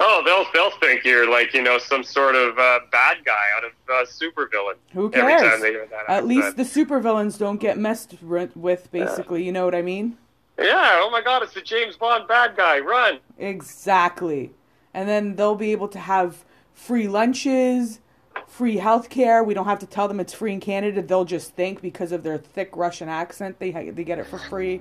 [0.00, 3.64] Oh, they'll they'll think you're like you know some sort of uh, bad guy out
[3.64, 4.74] of uh, supervillain.
[4.92, 5.42] Who Every cares?
[5.50, 9.42] time they hear that At least the supervillains don't get messed with, basically.
[9.44, 10.16] You know what I mean?
[10.58, 10.98] yeah.
[11.02, 12.78] Oh my God, it's the James Bond bad guy.
[12.80, 13.18] Run.
[13.38, 14.52] Exactly.
[14.94, 18.00] And then they'll be able to have free lunches,
[18.48, 19.44] free healthcare.
[19.44, 21.02] We don't have to tell them it's free in Canada.
[21.02, 24.80] They'll just think because of their thick Russian accent, they they get it for free.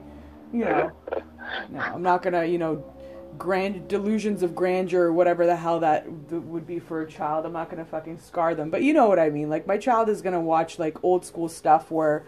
[0.52, 0.92] You know,
[1.70, 2.84] no, I'm not gonna, you know,
[3.38, 7.46] grand delusions of grandeur or whatever the hell that would be for a child.
[7.46, 9.50] I'm not gonna fucking scar them, but you know what I mean.
[9.50, 12.26] Like my child is gonna watch like old school stuff where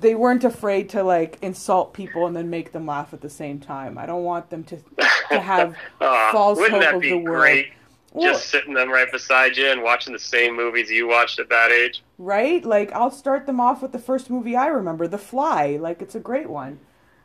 [0.00, 3.60] they weren't afraid to like insult people and then make them laugh at the same
[3.60, 3.96] time.
[3.96, 4.78] I don't want them to
[5.30, 7.24] to have uh, false hope of the world.
[7.24, 7.68] Great?
[8.22, 11.70] Just sitting them right beside you and watching the same movies you watched at that
[11.70, 12.02] age.
[12.18, 12.64] Right?
[12.64, 15.76] Like I'll start them off with the first movie I remember, The Fly.
[15.80, 16.80] Like it's a great one.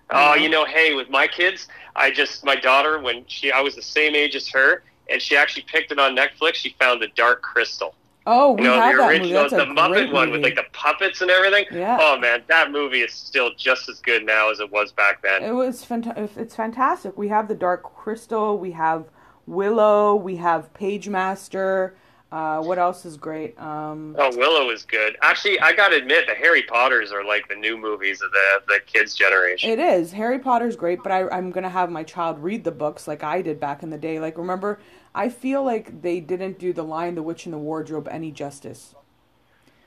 [0.10, 3.76] Oh, you know, hey, with my kids, I just my daughter when she I was
[3.76, 6.56] the same age as her, and she actually picked it on Netflix.
[6.56, 7.96] She found The Dark Crystal.
[8.26, 9.56] Oh, we you know, have the that original, movie.
[9.58, 11.66] The Muppet one with like the puppets and everything.
[11.72, 11.98] Yeah.
[12.00, 15.44] Oh man, that movie is still just as good now as it was back then.
[15.44, 17.18] It was fant- It's fantastic.
[17.18, 18.58] We have the Dark Crystal.
[18.58, 19.06] We have
[19.46, 20.16] Willow.
[20.16, 21.94] We have Pagemaster.
[22.32, 23.60] Uh, what else is great?
[23.60, 25.16] Um, oh, Willow is good.
[25.22, 28.80] Actually, I gotta admit, the Harry Potters are like the new movies of the the
[28.88, 29.70] kids' generation.
[29.70, 30.12] It is.
[30.14, 33.44] Harry Potter's great, but I, I'm gonna have my child read the books like I
[33.44, 34.20] did back in the day.
[34.20, 34.80] Like, remember
[35.14, 38.96] I feel like they didn't do The Lion, the Witch, and the Wardrobe any justice.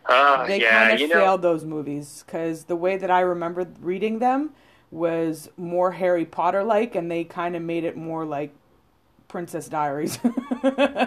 [0.04, 1.50] Uh, they yeah, kind of failed know.
[1.50, 4.50] those movies because the way that I remember reading them
[4.92, 8.54] was more Harry Potter like, and they kind of made it more like
[9.28, 10.18] Princess Diaries.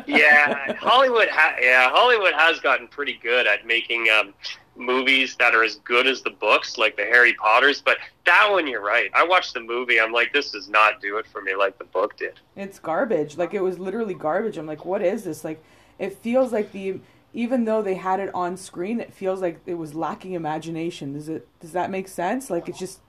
[0.07, 1.29] yeah, Hollywood.
[1.29, 4.33] Ha- yeah, Hollywood has gotten pretty good at making um,
[4.75, 7.81] movies that are as good as the books, like the Harry Potters.
[7.81, 9.09] But that one, you're right.
[9.13, 9.99] I watched the movie.
[9.99, 12.39] I'm like, this does not do it for me like the book did.
[12.55, 13.37] It's garbage.
[13.37, 14.57] Like it was literally garbage.
[14.57, 15.43] I'm like, what is this?
[15.43, 15.63] Like,
[15.97, 16.99] it feels like the
[17.33, 21.13] even though they had it on screen, it feels like it was lacking imagination.
[21.13, 21.47] Does it?
[21.59, 22.49] Does that make sense?
[22.49, 22.99] Like it just,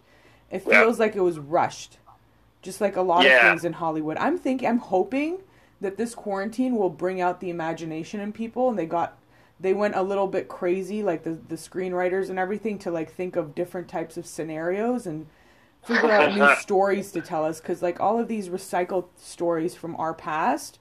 [0.50, 1.04] it feels yeah.
[1.04, 1.98] like it was rushed,
[2.62, 3.36] just like a lot yeah.
[3.36, 4.16] of things in Hollywood.
[4.18, 5.38] I'm thinking, I'm hoping
[5.80, 9.18] that this quarantine will bring out the imagination in people, and they got
[9.58, 13.36] they went a little bit crazy, like the the screenwriters and everything, to like think
[13.36, 15.26] of different types of scenarios and
[15.82, 17.60] figure out new stories to tell us.
[17.60, 20.78] Because like all of these recycled stories from our past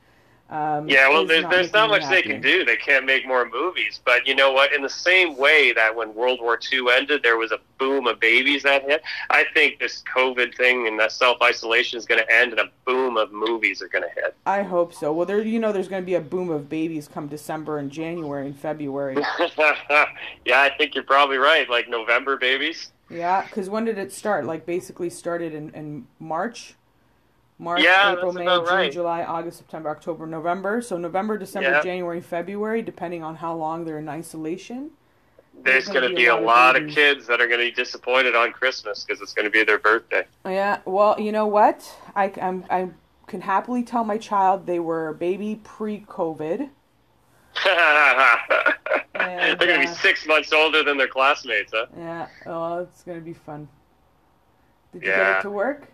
[0.49, 2.65] um, yeah, well, there's, not there's not much they can do.
[2.65, 4.01] They can't make more movies.
[4.03, 4.73] But you know what?
[4.73, 8.19] In the same way that when World War II ended, there was a boom of
[8.19, 12.33] babies that hit, I think this COVID thing and that self isolation is going to
[12.33, 14.35] end and a boom of movies are going to hit.
[14.47, 15.13] I hope so.
[15.13, 17.91] Well, there, you know, there's going to be a boom of babies come December and
[17.91, 19.17] January and February.
[19.39, 21.69] yeah, I think you're probably right.
[21.69, 22.91] Like November babies.
[23.07, 24.45] Yeah, because when did it start?
[24.45, 26.75] Like basically started in, in March?
[27.61, 28.91] March, yeah, April, May, June, right.
[28.91, 30.81] July, August, September, October, November.
[30.81, 31.83] So November, December, yeah.
[31.83, 34.91] January, February, depending on how long they're in isolation.
[35.61, 38.33] There's, going to be, a lot, of, of kids that are going to be disappointed
[38.33, 40.25] on Christmas because it's going to be their birthday.
[40.45, 41.85] Yeah, well, you know what?
[42.15, 42.87] I, I'm, I
[43.27, 46.59] can happily tell my child they were a baby pre-COVID.
[47.65, 51.87] and, They're going to uh, be six months older than their classmates, huh?
[51.97, 53.67] Yeah, oh, it's going to be fun.
[54.93, 55.17] Did you yeah.
[55.17, 55.89] get it to work?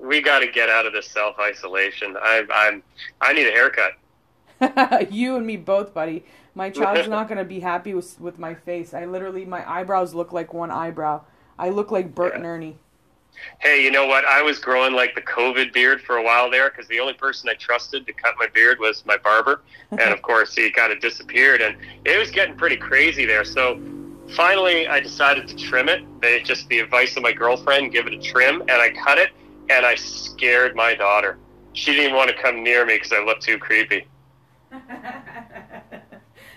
[0.00, 2.16] We got to get out of this self isolation.
[2.22, 2.82] I'm I'm
[3.20, 3.92] I need a haircut.
[5.10, 6.24] you and me both, buddy.
[6.54, 8.94] My child's not going to be happy with with my face.
[8.94, 11.22] I literally my eyebrows look like one eyebrow.
[11.58, 12.38] I look like Bert yeah.
[12.38, 12.76] and Ernie.
[13.60, 14.24] Hey, you know what?
[14.24, 17.48] I was growing like the COVID beard for a while there because the only person
[17.48, 21.00] I trusted to cut my beard was my barber, and of course he kind of
[21.00, 23.44] disappeared, and it was getting pretty crazy there.
[23.44, 23.80] So
[24.34, 26.04] finally, I decided to trim it.
[26.20, 29.30] They, just the advice of my girlfriend, give it a trim, and I cut it
[29.70, 31.38] and I scared my daughter.
[31.72, 34.06] She didn't want to come near me because I looked too creepy.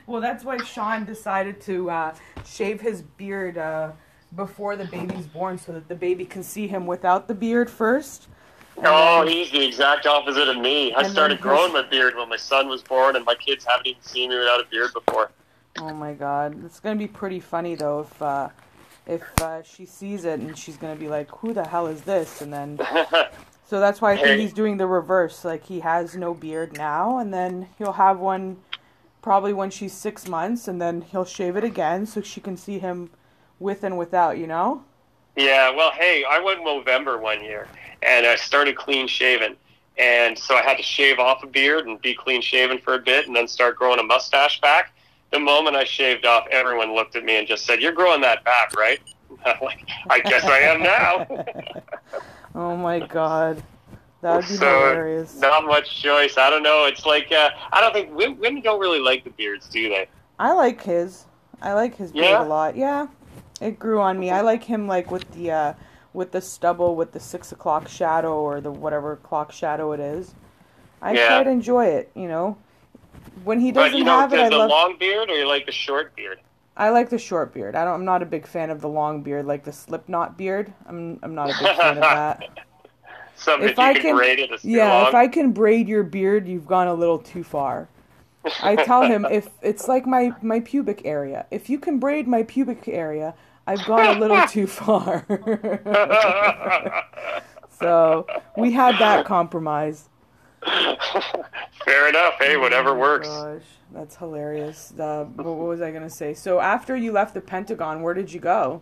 [0.08, 3.92] well, that's why Sean decided to uh, shave his beard uh,
[4.36, 8.28] before the baby's born so that the baby can see him without the beard first.
[8.84, 10.94] Oh, he's the exact opposite of me.
[10.94, 14.02] I started growing my beard when my son was born, and my kids haven't even
[14.02, 15.30] seen me without a beard before.
[15.78, 16.64] Oh my god.
[16.66, 18.22] It's going to be pretty funny, though, if.
[18.22, 18.50] Uh,
[19.06, 22.42] if uh, she sees it and she's gonna be like, "Who the hell is this?"
[22.42, 22.80] And then,
[23.68, 25.44] so that's why I think he's doing the reverse.
[25.44, 28.58] Like he has no beard now, and then he'll have one
[29.22, 32.80] probably when she's six months, and then he'll shave it again so she can see
[32.80, 33.10] him
[33.60, 34.38] with and without.
[34.38, 34.84] You know?
[35.36, 35.72] Yeah.
[35.72, 37.68] Well, hey, I went November one year,
[38.04, 39.56] and I started clean shaven.
[39.98, 43.00] And so I had to shave off a beard and be clean shaven for a
[43.00, 44.94] bit, and then start growing a mustache back
[45.32, 48.44] the moment I shaved off, everyone looked at me and just said, "You're growing that
[48.44, 49.00] back, right?"
[49.62, 51.46] like, I guess I am now.
[52.56, 53.64] oh my god.
[54.22, 55.36] That would be so, hilarious.
[55.38, 56.38] Not much choice.
[56.38, 56.86] I don't know.
[56.86, 60.08] It's like uh, I don't think women, women don't really like the beards, do they?
[60.38, 61.26] I like his.
[61.62, 62.44] I like his beard yeah?
[62.44, 62.76] a lot.
[62.76, 63.08] Yeah,
[63.60, 64.30] it grew on me.
[64.30, 65.74] I like him like with the uh,
[66.14, 70.36] with the stubble, with the six o'clock shadow or the whatever clock shadow it is.
[71.02, 71.38] I yeah.
[71.38, 72.12] quite enjoy it.
[72.14, 72.58] You know,
[73.34, 74.60] when he doesn't but you know, have it, I the love.
[74.60, 76.42] long beard or you like the short beard?
[76.76, 77.76] I like the short beard.
[77.76, 77.96] I don't.
[77.96, 80.74] I'm not a big fan of the long beard, like the Slipknot beard.
[80.86, 81.20] I'm.
[81.24, 82.50] I'm not a big fan of that.
[83.36, 85.00] Something If I can can, braid it yeah, long.
[85.00, 87.90] if I can braid your beard, you've gone a little too far.
[88.62, 91.46] I tell him if it's like my my pubic area.
[91.52, 93.36] If you can braid my pubic area,
[93.68, 95.26] I've gone a little too far.
[97.70, 100.10] so we had that compromise.
[101.86, 102.36] Fair enough.
[102.40, 103.28] Hey, whatever Oh works.
[103.28, 104.94] Gosh, that's hilarious.
[104.98, 106.34] Uh, what what was I gonna say?
[106.34, 108.82] So after you left the Pentagon, where did you go?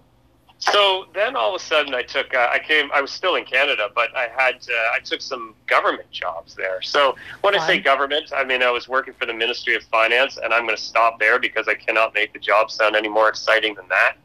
[0.60, 3.46] So then all of a sudden I took uh, I came I was still in
[3.46, 6.82] Canada but I had uh, I took some government jobs there.
[6.82, 10.38] So when I say government I mean I was working for the Ministry of Finance
[10.38, 13.30] and I'm going to stop there because I cannot make the job sound any more
[13.30, 14.18] exciting than that.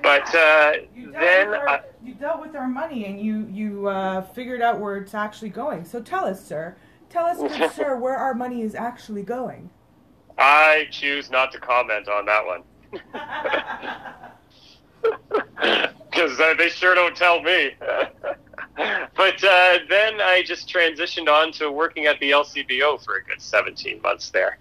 [0.00, 4.78] But uh, then I, you dealt with our money and you you uh, figured out
[4.78, 5.84] where it's actually going.
[5.84, 6.76] So tell us, sir.
[7.14, 9.70] Tell us, good sir, where our money is actually going.
[10.36, 12.64] I choose not to comment on that one.
[16.14, 17.72] Because uh, they sure don't tell me.
[19.16, 23.42] but uh, then I just transitioned on to working at the LCBO for a good
[23.42, 24.58] 17 months there.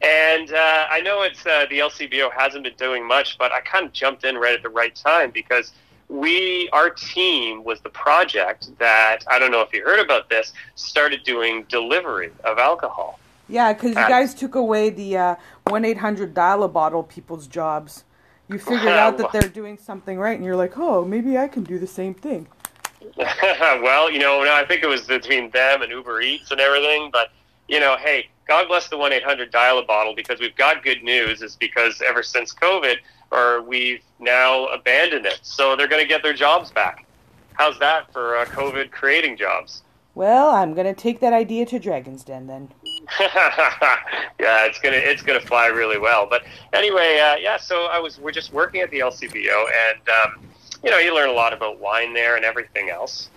[0.00, 3.84] And uh, I know it's uh, the LCBO hasn't been doing much, but I kind
[3.84, 5.72] of jumped in right at the right time because
[6.08, 10.52] we, our team, was the project that I don't know if you heard about this,
[10.74, 13.18] started doing delivery of alcohol.
[13.48, 15.34] Yeah, because you Uh, guys took away the uh,
[15.68, 18.04] one eight hundred dial a bottle people's jobs.
[18.48, 21.64] You figured out that they're doing something right, and you're like, oh, maybe I can
[21.64, 22.46] do the same thing.
[23.16, 27.10] well, you know, I think it was between them and Uber Eats and everything.
[27.12, 27.30] But
[27.68, 30.82] you know, hey, God bless the one eight hundred dial a bottle because we've got
[30.84, 31.42] good news.
[31.42, 32.96] Is because ever since COVID,
[33.30, 37.06] or we've now abandoned it, so they're going to get their jobs back.
[37.54, 39.82] How's that for uh, COVID creating jobs?
[40.16, 42.72] Well, I'm gonna take that idea to Dragon's Den then.
[43.20, 46.26] yeah, it's gonna it's gonna fly really well.
[46.26, 47.58] But anyway, uh, yeah.
[47.58, 50.46] So I was we're just working at the LCBO, and um,
[50.82, 53.28] you know you learn a lot about wine there and everything else.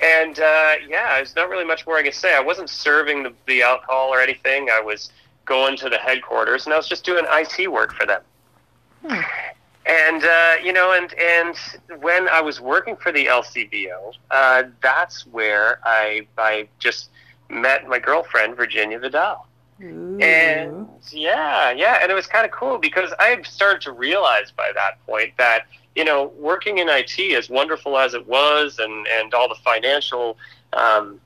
[0.00, 2.36] And uh, yeah, there's not really much more I can say.
[2.36, 4.68] I wasn't serving the, the alcohol or anything.
[4.70, 5.10] I was
[5.44, 8.22] going to the headquarters, and I was just doing IT work for them.
[9.06, 9.20] Hmm.
[9.86, 11.56] And uh, you know, and and
[12.02, 17.10] when I was working for the LCBO, uh, that's where I I just
[17.48, 19.46] met my girlfriend Virginia Vidal.
[19.82, 20.18] Ooh.
[20.20, 24.50] And yeah, yeah, and it was kind of cool because I had started to realize
[24.50, 29.06] by that point that you know working in IT, as wonderful as it was, and
[29.06, 30.36] and all the financial
[30.74, 31.20] um,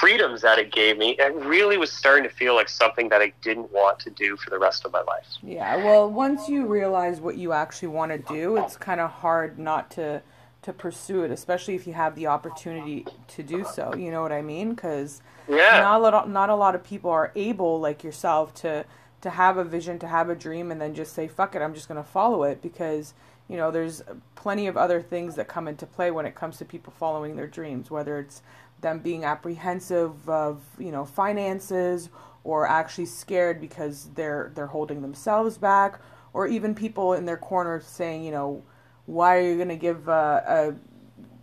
[0.00, 3.32] freedoms that it gave me, it really was starting to feel like something that I
[3.42, 5.26] didn't want to do for the rest of my life.
[5.42, 9.58] Yeah, well, once you realize what you actually want to do, it's kind of hard
[9.58, 10.22] not to
[10.62, 13.94] to pursue it, especially if you have the opportunity to do so.
[13.94, 14.70] You know what I mean?
[14.74, 15.80] Because Yeah.
[15.80, 18.84] not a lot, not a lot of people are able, like yourself, to
[19.22, 21.72] to have a vision, to have a dream, and then just say, "Fuck it, I'm
[21.72, 23.14] just going to follow it." Because
[23.48, 24.02] you know, there's
[24.34, 27.46] plenty of other things that come into play when it comes to people following their
[27.46, 28.42] dreams, whether it's
[28.80, 32.08] them being apprehensive of you know finances
[32.44, 36.00] or actually scared because they're they're holding themselves back
[36.32, 38.62] or even people in their corner saying you know
[39.06, 40.74] why are you going to give uh, a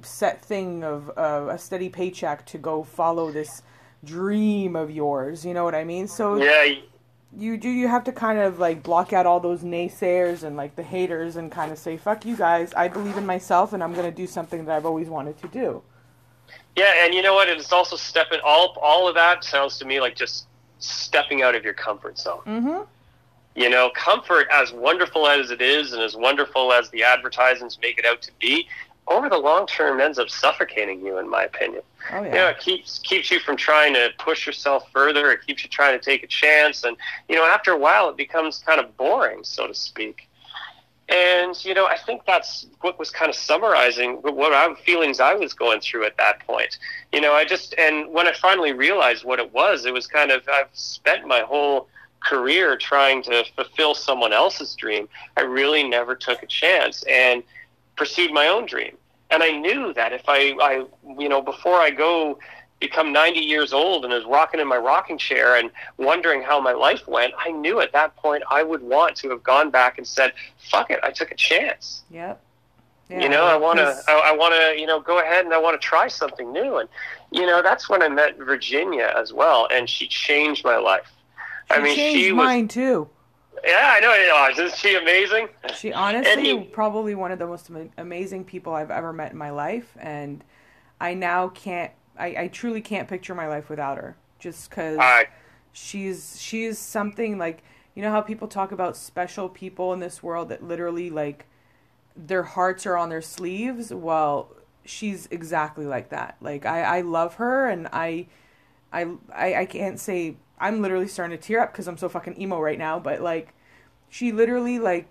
[0.02, 3.64] set thing of uh, a steady paycheck to go follow this
[4.04, 5.46] dream of yours?
[5.46, 6.08] You know what i mean?
[6.08, 6.76] So Yeah,
[7.36, 10.76] you do you have to kind of like block out all those naysayers and like
[10.76, 12.74] the haters and kind of say fuck you guys.
[12.74, 15.48] I believe in myself and i'm going to do something that i've always wanted to
[15.48, 15.82] do
[16.76, 17.50] Yeah, and you know what?
[17.50, 20.48] It's also stepping all all of that sounds to me like just
[20.80, 22.42] stepping out of your comfort zone.
[22.46, 22.82] mm-hmm
[23.56, 28.00] You know, comfort, as wonderful as it is, and as wonderful as the advertisements make
[28.00, 28.68] it out to be,
[29.08, 31.84] over the long term ends up suffocating you, in my opinion.
[32.12, 35.32] oh You know, it keeps keeps you from trying to push yourself further.
[35.32, 36.98] It keeps you trying to take a chance, and
[37.30, 40.28] you know, after a while, it becomes kind of boring, so to speak.
[41.10, 45.34] And you know, I think that's what was kind of summarizing what I, feelings I
[45.34, 46.78] was going through at that point.
[47.12, 50.32] You know, I just and when I finally realized what it was, it was kind
[50.32, 51.90] of I've spent my whole
[52.24, 55.10] career trying to fulfill someone else's dream.
[55.36, 57.44] I really never took a chance and
[57.98, 58.98] pursued my own dream.
[59.30, 60.86] And I knew that if I, I
[61.20, 62.40] you know, before I go
[62.84, 66.74] become 90 years old and is rocking in my rocking chair and wondering how my
[66.74, 70.06] life went, I knew at that point I would want to have gone back and
[70.06, 70.34] said,
[70.70, 72.42] "Fuck it, I took a chance." Yep.
[73.10, 75.60] you know, I want to, I, I want to, you know, go ahead and I
[75.60, 76.78] want to try something new.
[76.78, 76.90] And
[77.32, 81.10] you know, that's when I met Virginia as well, and she changed my life.
[81.70, 83.10] I mean, changed she was, mine too.
[83.64, 84.14] yeah, I know.
[84.14, 85.48] You know, isn't she amazing?
[85.76, 89.52] She honestly you- probably one of the most amazing people I've ever met in my
[89.52, 90.44] life, and
[91.00, 91.92] I now can't.
[92.18, 94.16] I, I truly can't picture my life without her.
[94.40, 95.00] Just because
[95.74, 97.64] she's she's something like
[97.96, 101.48] you know how people talk about special people in this world that literally like
[102.16, 104.50] their hearts are on their sleeves well
[104.86, 108.28] she's exactly like that like i i love her and i
[108.92, 112.40] i i, I can't say i'm literally starting to tear up because i'm so fucking
[112.40, 113.54] emo right now but like
[114.10, 115.08] she literally like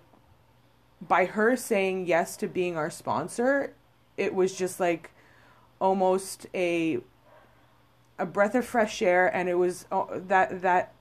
[1.01, 3.73] by her saying yes to being our sponsor
[4.15, 5.12] it was just like
[5.79, 6.99] almost a
[8.19, 10.93] a breath of fresh air and it was uh, that that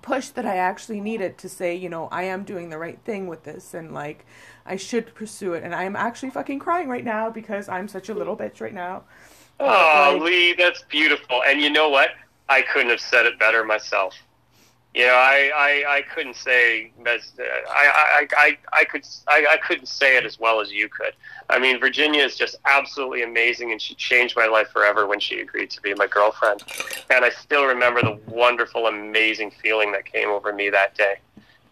[0.00, 3.26] push that I actually needed to say, you know, I am doing the right thing
[3.26, 4.24] with this and like
[4.64, 5.62] I should pursue it.
[5.62, 9.04] And I'm actually fucking crying right now because I'm such a little bitch right now.
[9.60, 11.42] Oh, like, Lee, that's beautiful.
[11.46, 12.10] And you know what?
[12.48, 14.14] I couldn't have said it better myself.
[14.94, 19.56] You know, I, I, I couldn't say as I, I, I, I could I, I
[19.56, 21.14] couldn't say it as well as you could.
[21.48, 25.40] I mean, Virginia is just absolutely amazing, and she changed my life forever when she
[25.40, 26.62] agreed to be my girlfriend.
[27.10, 31.16] And I still remember the wonderful, amazing feeling that came over me that day,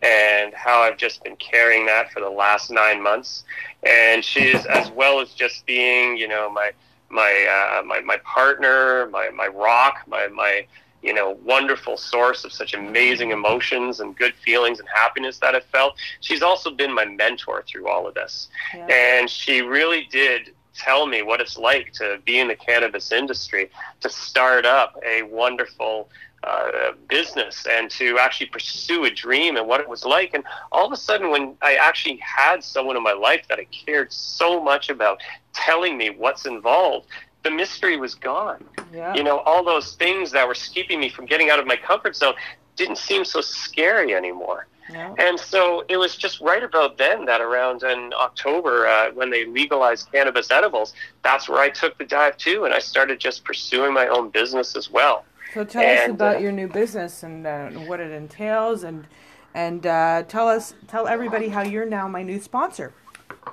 [0.00, 3.44] and how I've just been carrying that for the last nine months.
[3.82, 6.72] And she's as well as just being, you know, my
[7.10, 10.66] my uh, my my partner, my my rock, my my
[11.02, 15.64] you know, wonderful source of such amazing emotions and good feelings and happiness that I've
[15.64, 15.94] felt.
[16.20, 18.48] She's also been my mentor through all of this.
[18.74, 18.86] Yeah.
[18.86, 23.70] And she really did tell me what it's like to be in the cannabis industry,
[24.00, 26.08] to start up a wonderful
[26.42, 30.32] uh, business and to actually pursue a dream and what it was like.
[30.32, 33.64] And all of a sudden, when I actually had someone in my life that I
[33.64, 35.20] cared so much about
[35.52, 37.08] telling me what's involved,
[37.42, 38.64] the mystery was gone.
[38.92, 39.14] Yeah.
[39.14, 42.16] You know, all those things that were keeping me from getting out of my comfort
[42.16, 42.34] zone
[42.76, 44.66] didn't seem so scary anymore.
[44.90, 45.14] Yeah.
[45.18, 49.46] And so it was just right about then that around in October, uh, when they
[49.46, 53.94] legalized cannabis edibles, that's where I took the dive too, and I started just pursuing
[53.94, 55.24] my own business as well.
[55.54, 59.06] So tell and, us about uh, your new business and uh, what it entails, and
[59.54, 62.92] and uh, tell us tell everybody how you're now my new sponsor.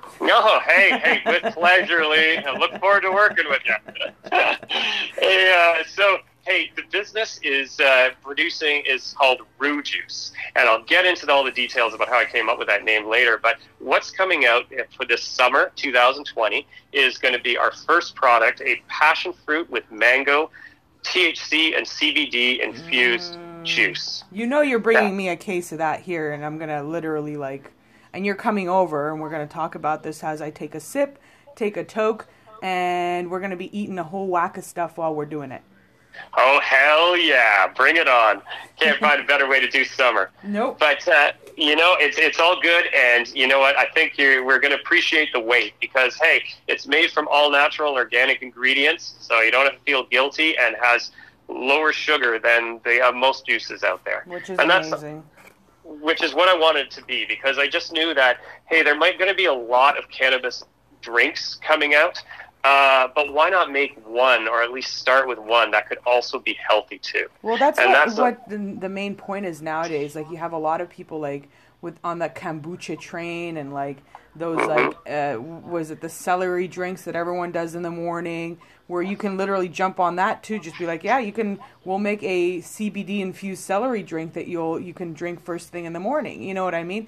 [0.20, 2.38] No, hey, hey, with pleasure, Lee.
[2.38, 3.74] I look forward to working with you.
[4.32, 10.82] hey, uh, so, hey, the business is uh, producing is called Ruhe Juice, and I'll
[10.82, 13.38] get into all the details about how I came up with that name later.
[13.40, 14.64] But what's coming out
[14.96, 19.90] for this summer, 2020, is going to be our first product, a passion fruit with
[19.92, 20.50] mango,
[21.04, 23.64] THC, and CBD infused mm.
[23.64, 24.24] juice.
[24.32, 27.72] You know, you're bringing me a case of that here, and I'm gonna literally like
[28.12, 30.80] and you're coming over and we're going to talk about this as I take a
[30.80, 31.18] sip,
[31.56, 32.26] take a toke,
[32.62, 35.62] and we're going to be eating a whole whack of stuff while we're doing it.
[36.36, 37.68] Oh hell yeah!
[37.68, 38.42] Bring it on!
[38.78, 40.30] Can't find a better way to do summer.
[40.42, 40.78] Nope.
[40.78, 43.76] But uh, you know, it's it's all good, and you know what?
[43.76, 47.50] I think you're, we're going to appreciate the wait because hey, it's made from all
[47.50, 51.12] natural organic ingredients, so you don't have to feel guilty, and has
[51.48, 54.24] lower sugar than the uh, most juices out there.
[54.26, 55.22] Which is and amazing.
[55.36, 55.37] That's,
[56.00, 59.18] which is what I wanted to be because I just knew that hey, there might
[59.18, 60.64] going to be a lot of cannabis
[61.00, 62.22] drinks coming out,
[62.64, 66.38] uh, but why not make one or at least start with one that could also
[66.38, 67.26] be healthy too?
[67.42, 70.16] Well, that's and what, that's what a, the, the main point is nowadays.
[70.16, 71.48] Like you have a lot of people like
[71.80, 73.98] with on the kombucha train and like
[74.34, 74.68] those mm-hmm.
[74.68, 79.16] like uh, was it the celery drinks that everyone does in the morning where you
[79.16, 80.58] can literally jump on that too.
[80.58, 84.80] Just be like yeah you can we'll make a cbd infused celery drink that you'll
[84.80, 86.42] you can drink first thing in the morning.
[86.42, 87.06] You know what i mean?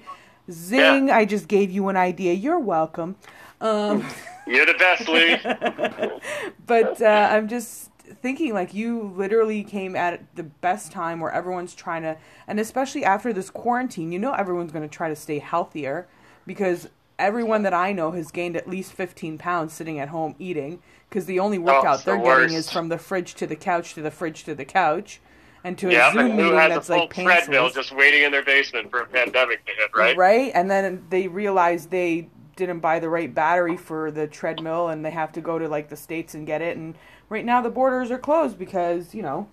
[0.49, 1.17] Zing yeah.
[1.17, 2.33] i just gave you an idea.
[2.33, 3.17] You're welcome.
[3.59, 4.05] Um,
[4.47, 5.37] you're the best lee.
[6.65, 11.73] But uh, i'm just thinking like you literally came at the best time where everyone's
[11.73, 12.17] trying to
[12.47, 16.07] and especially after this quarantine you know everyone's going to try to stay healthier
[16.45, 20.81] because everyone that i know has gained at least 15 pounds sitting at home eating
[21.11, 23.93] because the only workout oh, they're the getting is from the fridge to the couch
[23.93, 25.19] to the fridge to the couch
[25.61, 27.45] and to a yeah, Zoom meeting that's like painless.
[27.45, 30.15] treadmill just waiting in their basement for a pandemic to hit, right?
[30.15, 35.05] Right, and then they realize they didn't buy the right battery for the treadmill, and
[35.05, 36.77] they have to go to like the states and get it.
[36.77, 36.95] And
[37.27, 39.49] right now the borders are closed because you know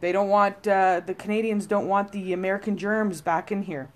[0.00, 3.90] they don't want uh, the Canadians don't want the American germs back in here.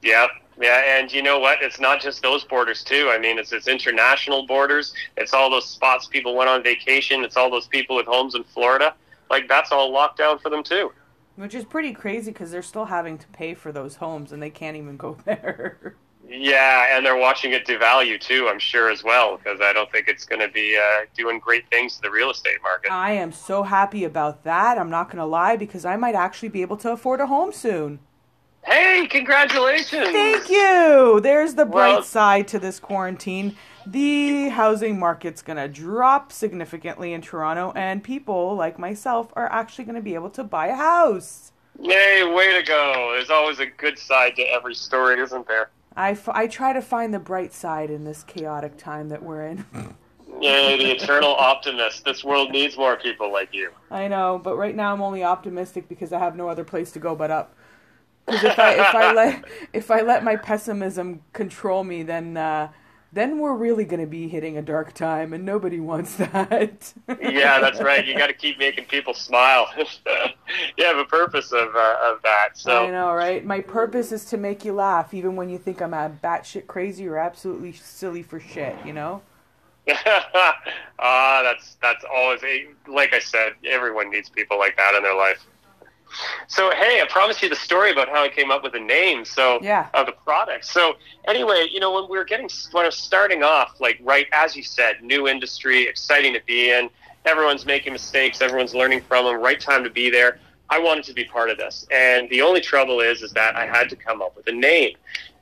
[0.00, 0.28] Yeah,
[0.60, 1.62] yeah, and you know what?
[1.62, 3.10] It's not just those borders too.
[3.10, 4.94] I mean, it's it's international borders.
[5.16, 7.24] It's all those spots people went on vacation.
[7.24, 8.94] It's all those people with homes in Florida.
[9.30, 10.92] Like that's all locked down for them too.
[11.36, 14.50] Which is pretty crazy because they're still having to pay for those homes and they
[14.50, 15.96] can't even go there.
[16.26, 18.48] Yeah, and they're watching it devalue too.
[18.48, 21.68] I'm sure as well because I don't think it's going to be uh, doing great
[21.68, 22.92] things to the real estate market.
[22.92, 24.78] I am so happy about that.
[24.78, 27.52] I'm not going to lie because I might actually be able to afford a home
[27.52, 27.98] soon.
[28.66, 30.08] Hey, congratulations!
[30.08, 31.20] Thank you.
[31.22, 33.56] There's the bright Well- side to this quarantine.
[33.86, 39.84] The housing market's going to drop significantly in Toronto, and people like myself are actually
[39.84, 41.52] going to be able to buy a house.
[41.78, 43.12] Yay, way to go!
[43.14, 45.68] There's always a good side to every story, isn't there?
[45.96, 49.42] I, f- I try to find the bright side in this chaotic time that we're
[49.46, 49.64] in.
[50.40, 52.04] Yay, the eternal optimist.
[52.04, 53.70] This world needs more people like you.
[53.90, 56.98] I know, but right now I'm only optimistic because I have no other place to
[56.98, 57.54] go but up.
[58.26, 62.70] Because if I if I let if I let my pessimism control me, then uh,
[63.14, 66.92] then we're really going to be hitting a dark time, and nobody wants that.
[67.20, 68.04] Yeah, that's right.
[68.04, 69.68] You got to keep making people smile.
[69.76, 72.50] you have a purpose of uh, of that.
[72.66, 73.44] I know, right?
[73.44, 77.06] My purpose is to make you laugh, even when you think I'm a batshit crazy
[77.06, 78.76] or absolutely silly for shit.
[78.84, 79.22] You know?
[80.98, 82.40] ah, that's that's always
[82.88, 83.52] like I said.
[83.64, 85.46] Everyone needs people like that in their life.
[86.48, 89.24] So hey, I promised you the story about how I came up with the name.
[89.24, 89.88] So Yeah.
[89.94, 90.64] of the product.
[90.64, 90.94] So
[91.26, 94.56] anyway, you know when we were getting when I was starting off, like right as
[94.56, 96.90] you said, new industry, exciting to be in.
[97.24, 98.42] Everyone's making mistakes.
[98.42, 99.40] Everyone's learning from them.
[99.40, 100.38] Right time to be there.
[100.70, 103.66] I wanted to be part of this, and the only trouble is, is that I
[103.66, 104.96] had to come up with a name.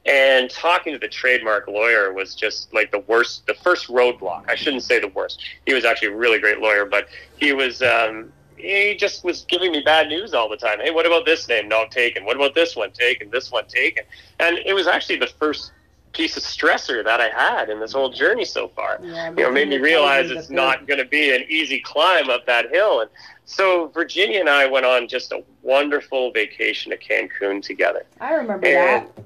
[0.04, 4.48] And talking to the trademark lawyer was just like the worst, the first roadblock.
[4.48, 5.40] I shouldn't say the worst.
[5.64, 7.06] He was actually a really great lawyer, but
[7.36, 10.78] he was, um, he just was giving me bad news all the time.
[10.80, 11.68] Hey, what about this name?
[11.68, 12.24] No, taken.
[12.24, 12.90] What about this one?
[12.92, 13.30] Taken.
[13.30, 14.04] This one taken.
[14.40, 15.72] And it was actually the first
[16.12, 18.98] piece of stressor that I had in this whole journey so far.
[19.02, 22.44] Yeah, you know, made me realize it's not going to be an easy climb up
[22.46, 23.00] that hill.
[23.00, 23.10] And
[23.46, 28.04] so Virginia and I went on just a wonderful vacation to Cancun together.
[28.20, 29.24] I remember And that.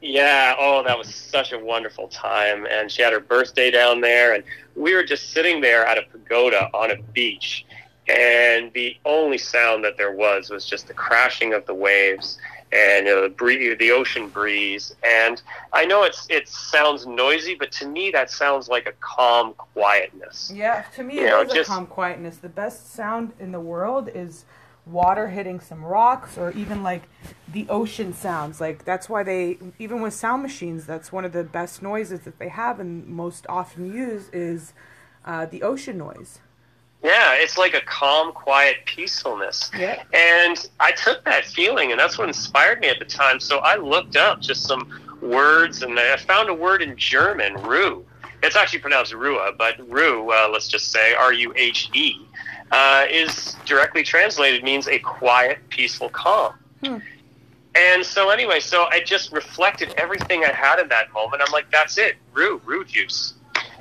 [0.00, 2.66] yeah, oh, that was such a wonderful time.
[2.66, 4.42] And she had her birthday down there, and
[4.74, 7.64] we were just sitting there at a pagoda on a beach.
[8.08, 12.38] And the only sound that there was was just the crashing of the waves
[12.72, 14.94] and uh, the breeze, the ocean breeze.
[15.04, 15.42] And
[15.72, 20.52] I know it's it sounds noisy, but to me that sounds like a calm quietness.
[20.54, 22.36] Yeah, to me You it know, is just- a calm quietness.
[22.36, 24.44] The best sound in the world is
[24.84, 27.02] water hitting some rocks or even like
[27.52, 28.60] the ocean sounds.
[28.60, 32.38] Like that's why they even with sound machines, that's one of the best noises that
[32.38, 34.74] they have and most often use is
[35.24, 36.38] uh, the ocean noise.
[37.06, 39.70] Yeah, it's like a calm, quiet peacefulness.
[39.78, 40.02] Yeah.
[40.12, 43.38] And I took that feeling, and that's what inspired me at the time.
[43.38, 44.90] So I looked up just some
[45.22, 48.02] words, and I found a word in German, Ruhe.
[48.42, 52.16] It's actually pronounced Ruhe, but Ruhe, uh, let's just say R U H E,
[52.72, 56.54] uh, is directly translated means a quiet, peaceful calm.
[56.84, 56.98] Hmm.
[57.76, 61.40] And so, anyway, so I just reflected everything I had in that moment.
[61.46, 63.34] I'm like, that's it, Ruhe, Ruhe juice.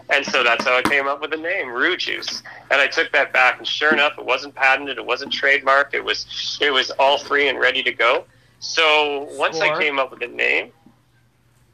[0.09, 2.43] And so that's how I came up with the name, Ruhe Juice.
[2.69, 6.03] And I took that back, and sure enough, it wasn't patented, it wasn't trademarked, it
[6.03, 8.25] was it was all free and ready to go.
[8.59, 10.71] So once I came up with the name,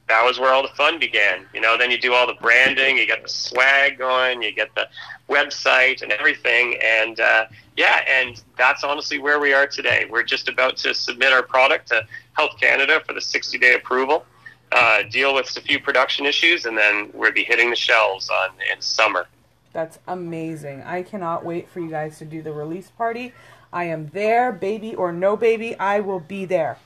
[0.08, 1.46] that was where all the fun began.
[1.54, 4.74] You know, then you do all the branding, you get the swag going, you get
[4.76, 4.88] the
[5.30, 7.46] website and everything, and uh,
[7.78, 10.08] yeah, and that's honestly where we are today.
[10.10, 14.26] We're just about to submit our product to Health Canada for the 60-day approval.
[14.72, 18.49] Uh, deal with a few production issues, and then we'll be hitting the shelves on
[18.74, 19.28] in summer.
[19.74, 20.84] That's amazing.
[20.84, 23.34] I cannot wait for you guys to do the release party.
[23.74, 26.78] I am there, baby or no baby, I will be there.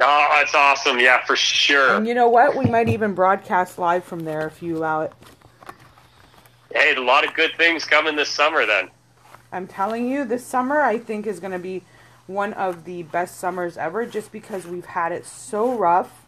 [0.00, 1.00] Oh, that's awesome!
[1.00, 1.96] Yeah, for sure.
[1.96, 2.56] And you know what?
[2.56, 5.12] We might even broadcast live from there if you allow it.
[6.72, 8.64] Hey, a lot of good things coming this summer.
[8.64, 8.90] Then.
[9.50, 11.82] I'm telling you, this summer I think is going to be
[12.28, 16.26] one of the best summers ever just because we've had it so rough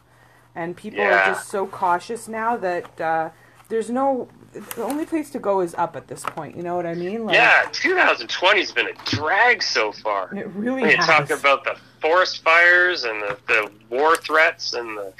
[0.54, 1.30] and people Yeah.
[1.30, 3.30] are just so cautious now that uh,
[3.68, 4.28] there's no.
[4.52, 6.56] The only place to go is up at this point.
[6.56, 7.24] You know what I mean?
[7.24, 10.34] Like, Yeah, 2020 has been a drag so far.
[10.34, 15.12] It really you talk about the forest fires and the, the war threats and the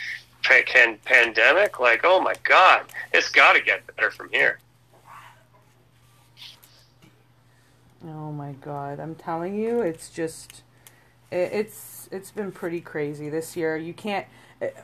[0.43, 4.59] pa- can, pandemic, like, oh my God, it's got to get better from here.
[8.07, 10.63] Oh my god, I'm telling you, it's just
[11.31, 13.77] it, it's it's been pretty crazy this year.
[13.77, 14.27] You can't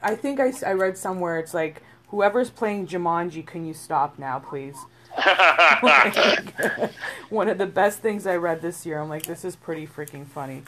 [0.03, 4.39] I think I, I read somewhere it's like whoever's playing Jumanji, can you stop now,
[4.39, 4.77] please?
[7.31, 9.01] One of the best things I read this year.
[9.01, 10.62] I'm like, this is pretty freaking funny.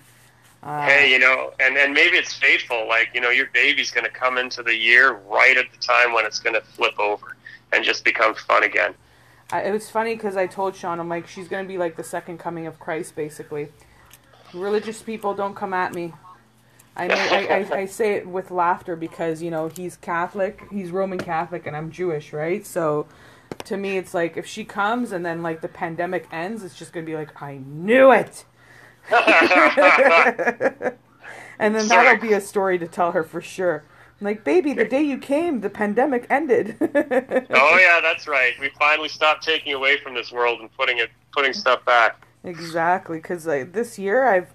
[0.63, 2.89] Uh, hey, you know, and, and maybe it's fateful.
[2.89, 6.13] Like, you know, your baby's going to come into the year right at the time
[6.13, 7.37] when it's going to flip over
[7.73, 8.95] and just become fun again.
[9.51, 12.05] I, it was funny because I told Sean, I'm like, she's gonna be like the
[12.05, 13.69] second coming of Christ, basically.
[14.53, 16.13] Religious people, don't come at me.
[16.99, 20.91] I know I, I, I say it with laughter because you know he's Catholic, he's
[20.91, 22.67] Roman Catholic, and I'm Jewish, right?
[22.67, 23.07] So
[23.65, 26.93] to me, it's like if she comes and then like the pandemic ends, it's just
[26.93, 28.45] gonna be like I knew it.
[31.59, 33.85] and then that'll be a story to tell her for sure.
[34.21, 36.77] I'm like, baby, the day you came, the pandemic ended.
[36.81, 38.55] oh yeah, that's right.
[38.61, 42.27] We finally stopped taking away from this world and putting it, putting stuff back.
[42.43, 44.53] Exactly, because like this year, I've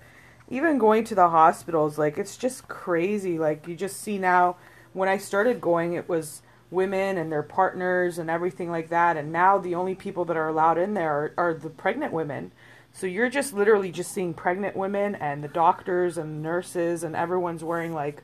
[0.53, 1.97] even going to the hospitals.
[1.97, 3.39] Like it's just crazy.
[3.39, 4.57] Like you just see now.
[4.93, 9.17] When I started going, it was women and their partners and everything like that.
[9.17, 12.51] And now the only people that are allowed in there are, are the pregnant women.
[12.91, 17.63] So you're just literally just seeing pregnant women and the doctors and nurses and everyone's
[17.63, 18.21] wearing like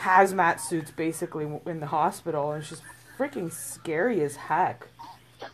[0.00, 2.50] hazmat suits basically in the hospital.
[2.50, 2.82] And it's just
[3.16, 4.88] freaking scary as heck.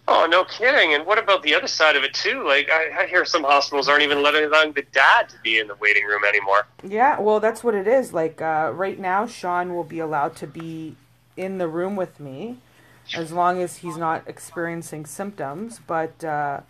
[0.07, 0.95] Oh, no kidding.
[0.95, 2.47] And what about the other side of it too?
[2.47, 5.75] Like I, I hear some hospitals aren't even letting the dad to be in the
[5.77, 6.67] waiting room anymore.
[6.83, 8.13] Yeah, well, that's what it is.
[8.13, 10.97] Like uh, right now, Sean will be allowed to be
[11.37, 12.59] in the room with me
[13.15, 15.81] as long as he's not experiencing symptoms.
[15.87, 16.61] But uh,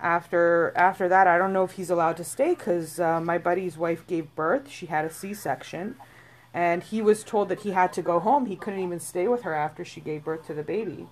[0.00, 3.76] after after that, I don't know if he's allowed to stay because uh, my buddy's
[3.76, 4.68] wife gave birth.
[4.68, 5.96] She had a C-section,
[6.52, 8.46] and he was told that he had to go home.
[8.46, 11.06] He couldn't even stay with her after she gave birth to the baby.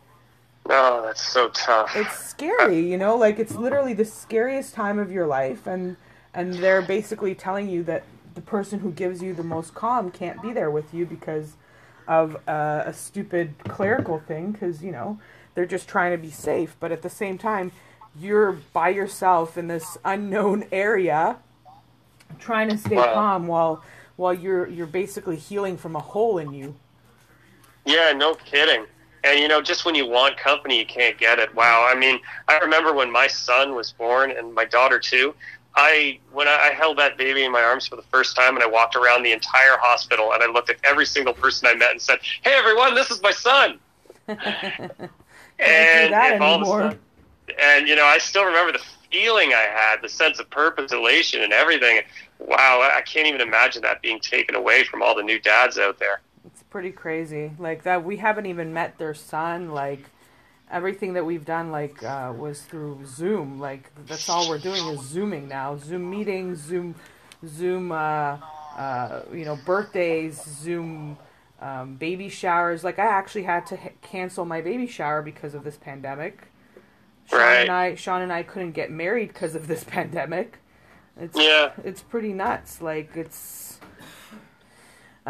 [0.69, 1.97] Oh, that's so tough.
[1.97, 5.97] It's scary, you know, like it's literally the scariest time of your life and
[6.33, 8.05] and they're basically telling you that
[8.35, 11.57] the person who gives you the most calm can't be there with you because
[12.07, 15.19] of uh, a stupid clerical thing cuz you know,
[15.55, 17.73] they're just trying to be safe, but at the same time,
[18.19, 21.39] you're by yourself in this unknown area
[22.39, 23.15] trying to stay wow.
[23.15, 23.83] calm while
[24.17, 26.77] while you're you're basically healing from a hole in you.
[27.87, 28.87] Yeah, no kidding.
[29.25, 31.55] And you know, just when you want company, you can't get it.
[31.55, 31.87] Wow.
[31.89, 35.35] I mean, I remember when my son was born and my daughter too.
[35.77, 38.67] I when I, held that baby in my arms for the first time, and I
[38.67, 42.03] walked around the entire hospital, and I looked at every single person I met and
[42.03, 43.79] said, "Hey, everyone, this is my son."
[44.27, 44.39] and
[45.61, 46.99] and all sudden,
[47.61, 51.43] and you know, I still remember the feeling I had, the sense of purpose, elation,
[51.43, 52.01] and everything.
[52.39, 55.99] Wow, I can't even imagine that being taken away from all the new dads out
[55.99, 56.21] there
[56.71, 57.53] pretty crazy.
[57.59, 59.73] Like that, we haven't even met their son.
[59.73, 60.05] Like
[60.71, 63.61] everything that we've done, like uh, was through Zoom.
[63.61, 65.77] Like that's all we're doing is zooming now.
[65.77, 66.95] Zoom meetings, Zoom,
[67.47, 67.93] Zoom.
[67.93, 68.39] Uh,
[68.77, 71.19] uh, you know, birthdays, Zoom.
[71.61, 72.83] Um, baby showers.
[72.83, 76.49] Like I actually had to h- cancel my baby shower because of this pandemic.
[77.29, 77.61] Sean right.
[77.61, 80.57] and I, Sean and I couldn't get married because of this pandemic.
[81.19, 81.73] It's yeah.
[81.85, 82.81] it's pretty nuts.
[82.81, 83.70] Like it's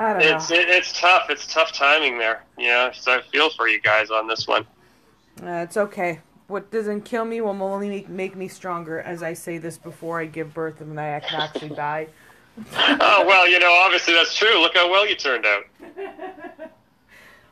[0.00, 0.56] I don't it's, know.
[0.56, 1.28] It, it's tough.
[1.28, 2.42] It's tough timing there.
[2.56, 4.66] Yeah, so I feel for you guys on this one.
[5.42, 6.20] Uh, it's okay.
[6.46, 10.18] What doesn't kill me will only make, make me stronger, as I say this before
[10.18, 12.08] I give birth and I can actually die.
[12.76, 14.58] oh, well, you know, obviously that's true.
[14.60, 15.64] Look how well you turned out.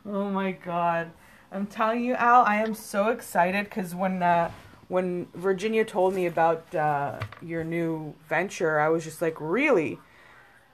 [0.07, 1.11] oh, my God.
[1.53, 4.51] I'm telling you, Al, I am so excited because when, uh,
[4.89, 9.99] when Virginia told me about uh, your new venture, I was just like, really?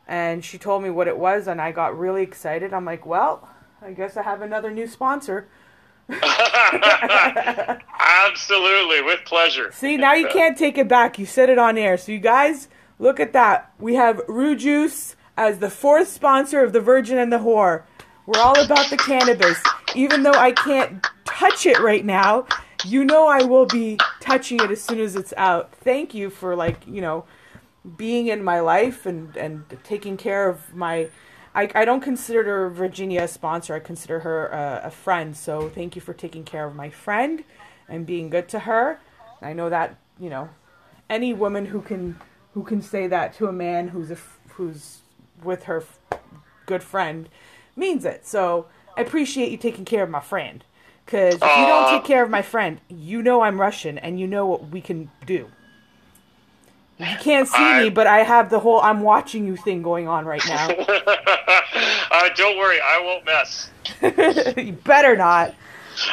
[0.07, 2.73] And she told me what it was and I got really excited.
[2.75, 3.49] I'm like, well,
[3.83, 5.49] I guess I have another new sponsor.
[8.27, 9.73] Absolutely, with pleasure.
[9.73, 11.19] See, now you can't take it back.
[11.19, 11.97] You said it on air.
[11.97, 13.73] So you guys, look at that.
[13.79, 17.85] We have Ruhe Juice as the fourth sponsor of the Virgin and the Whore.
[18.27, 19.59] We're all about the cannabis.
[19.95, 22.47] Even though I can't touch it right now,
[22.85, 25.73] you know I will be touching it as soon as it's out.
[25.75, 27.25] Thank you for like, you know,
[27.97, 31.09] being in my life and, and taking care of my
[31.55, 33.75] I, I don't consider Virginia a sponsor.
[33.75, 35.37] I consider her a, a, friend.
[35.37, 37.45] So thank you for taking care of my friend
[37.89, 38.99] and being good to her.
[39.41, 40.49] I know that you know
[41.09, 42.21] any woman who can
[42.55, 44.17] who can say that to a man who's a
[44.55, 45.01] who's
[45.43, 45.85] with her
[46.67, 47.29] good friend
[47.77, 48.27] means it.
[48.27, 48.67] So
[48.97, 50.65] I appreciate you taking care of my friend.
[51.05, 54.27] Because if you don't take care of my friend, you know I'm Russian and you
[54.27, 55.51] know what we can do.
[56.99, 60.07] You can't see I, me, but I have the whole "I'm watching you" thing going
[60.07, 60.69] on right now.
[60.79, 63.71] uh, don't worry, I won't mess.
[64.57, 65.55] you better not.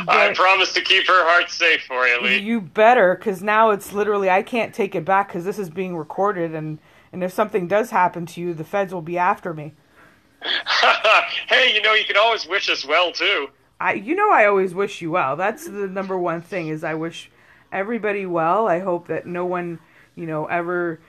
[0.07, 2.37] I promise to keep her heart safe for you, Lee.
[2.37, 5.95] You better, because now it's literally I can't take it back because this is being
[5.95, 6.79] recorded, and
[7.13, 9.73] and if something does happen to you, the feds will be after me.
[11.47, 13.49] hey, you know you can always wish us well too.
[13.79, 15.35] I, you know, I always wish you well.
[15.35, 17.31] That's the number one thing is I wish
[17.71, 18.67] everybody well.
[18.67, 19.79] I hope that no one
[20.15, 20.99] you know, ever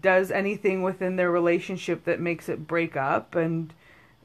[0.00, 3.34] does anything within their relationship that makes it break up.
[3.34, 3.72] And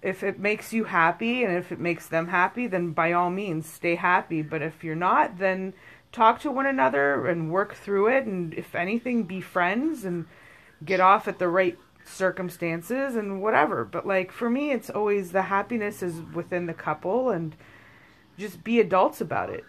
[0.02, 3.66] if it makes you happy and if it makes them happy, then by all means
[3.66, 4.42] stay happy.
[4.42, 5.74] But if you're not, then
[6.12, 8.26] talk to one another and work through it.
[8.26, 10.26] And if anything, be friends and
[10.86, 13.84] get off at the right circumstances and whatever.
[13.84, 17.56] But like for me, it's always the happiness is within the couple and
[18.38, 19.66] just be adults about it.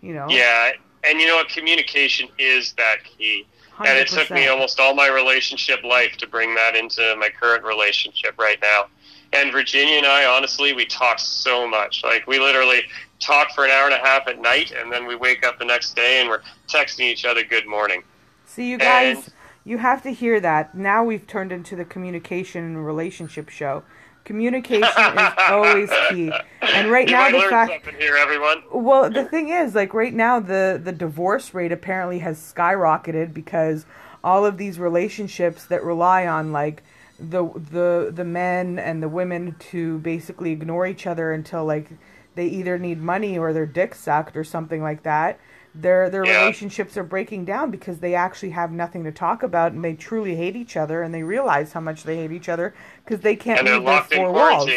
[0.00, 0.26] You know?
[0.28, 0.72] Yeah.
[1.04, 1.48] And you know what?
[1.48, 3.46] Communication is that key
[3.78, 3.86] 100%.
[3.88, 7.64] and it took me almost all my relationship life to bring that into my current
[7.64, 8.86] relationship right now.
[9.32, 12.04] And Virginia and I, honestly, we talk so much.
[12.04, 12.82] Like we literally
[13.18, 15.64] talk for an hour and a half at night, and then we wake up the
[15.64, 18.02] next day and we're texting each other good morning.
[18.44, 20.74] See, you guys, and, you have to hear that.
[20.74, 23.84] Now we've turned into the communication and relationship show.
[24.24, 26.32] Communication is always key.
[26.60, 28.62] And right you now, the fact here, everyone.
[28.72, 33.84] Well, the thing is, like right now, the the divorce rate apparently has skyrocketed because
[34.22, 36.82] all of these relationships that rely on like
[37.18, 41.88] the the the men and the women to basically ignore each other until like
[42.34, 45.38] they either need money or their dick sucked or something like that
[45.74, 46.40] their their yeah.
[46.40, 50.36] relationships are breaking down because they actually have nothing to talk about and they truly
[50.36, 53.64] hate each other and they realize how much they hate each other because they can't
[53.64, 54.70] leave their four walls.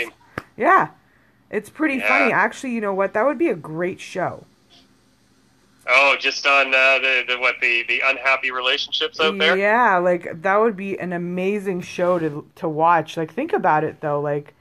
[0.56, 0.90] Yeah,
[1.50, 2.08] it's pretty yeah.
[2.08, 2.32] funny.
[2.32, 3.14] Actually, you know what?
[3.14, 4.46] That would be a great show.
[5.88, 9.58] Oh, just on uh, the, the what the the unhappy relationships out there.
[9.58, 13.18] Yeah, like that would be an amazing show to to watch.
[13.18, 14.54] Like think about it though, like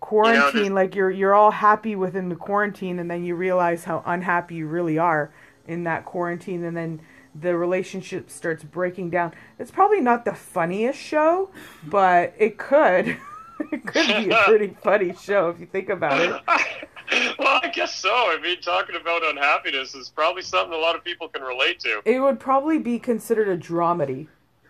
[0.00, 0.64] quarantine.
[0.64, 4.02] You know, like you're you're all happy within the quarantine, and then you realize how
[4.06, 5.30] unhappy you really are
[5.66, 7.00] in that quarantine and then
[7.40, 9.34] the relationship starts breaking down.
[9.58, 11.50] It's probably not the funniest show,
[11.84, 13.16] but it could.
[13.72, 16.30] it could be a pretty funny show if you think about it.
[17.38, 18.10] well, I guess so.
[18.10, 22.00] I mean, talking about unhappiness is probably something a lot of people can relate to.
[22.04, 24.28] It would probably be considered a dramedy.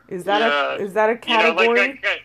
[0.09, 0.74] Is that yeah.
[0.74, 1.66] a is that a category?
[1.66, 2.18] You know, like a,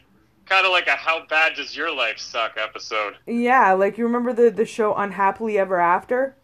[0.46, 3.16] kind of like a "How bad does your life suck?" episode.
[3.26, 6.36] Yeah, like you remember the the show Unhappily Ever After.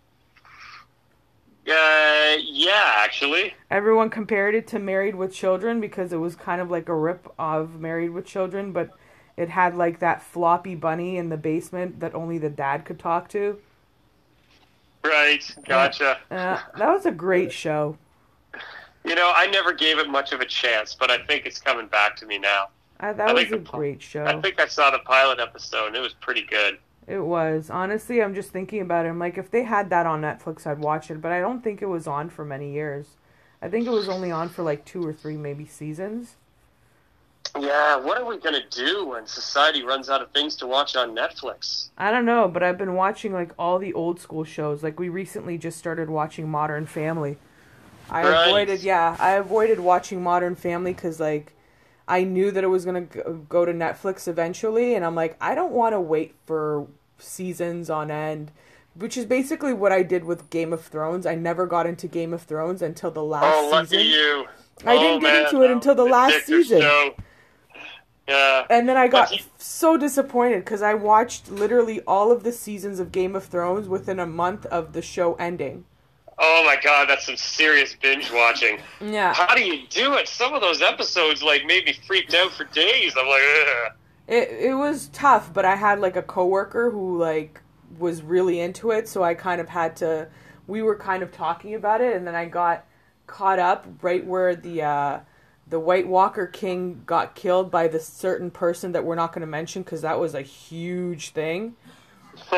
[1.67, 3.53] Uh, yeah, actually.
[3.69, 7.31] Everyone compared it to Married with Children because it was kind of like a rip
[7.37, 8.91] of Married with Children, but
[9.35, 13.27] it had like that floppy bunny in the basement that only the dad could talk
[13.29, 13.59] to.
[15.03, 16.17] Right, gotcha.
[16.31, 17.97] Uh, uh, that was a great show.
[19.05, 21.87] You know, I never gave it much of a chance, but I think it's coming
[21.87, 22.67] back to me now.
[22.99, 24.25] Uh, that I was a the, great show.
[24.25, 26.79] I think I saw the pilot episode and it was pretty good.
[27.07, 27.69] It was.
[27.69, 29.09] Honestly, I'm just thinking about it.
[29.09, 31.21] I'm like, if they had that on Netflix, I'd watch it.
[31.21, 33.07] But I don't think it was on for many years.
[33.61, 36.35] I think it was only on for like two or three, maybe seasons.
[37.57, 41.15] Yeah, what are we gonna do when society runs out of things to watch on
[41.15, 41.89] Netflix?
[41.97, 44.83] I don't know, but I've been watching like all the old school shows.
[44.83, 47.37] Like we recently just started watching Modern Family.
[48.09, 48.47] I right.
[48.47, 51.53] avoided, yeah, I avoided watching Modern Family because like
[52.07, 55.73] I knew that it was gonna go to Netflix eventually, and I'm like, I don't
[55.73, 56.87] want to wait for
[57.17, 58.51] seasons on end,
[58.95, 61.25] which is basically what I did with Game of Thrones.
[61.25, 64.07] I never got into Game of Thrones until the last oh, lucky season.
[64.07, 64.47] you!
[64.85, 66.81] I oh, didn't man, get into it until the last season.
[66.81, 67.15] Show.
[68.27, 68.65] Yeah.
[68.69, 69.41] And then I got he...
[69.57, 74.19] so disappointed because I watched literally all of the seasons of Game of Thrones within
[74.19, 75.85] a month of the show ending.
[76.39, 78.79] Oh my god, that's some serious binge watching.
[79.01, 79.33] Yeah.
[79.33, 80.27] How do you do it?
[80.27, 83.15] Some of those episodes like made me freaked out for days.
[83.17, 83.91] I'm like, Ugh.
[84.27, 87.61] It it was tough, but I had like a coworker who like
[87.97, 90.27] was really into it, so I kind of had to
[90.67, 92.85] we were kind of talking about it and then I got
[93.25, 95.19] caught up right where the uh
[95.69, 99.47] the White Walker King got killed by this certain person that we're not going to
[99.47, 101.75] mention because that was a huge thing.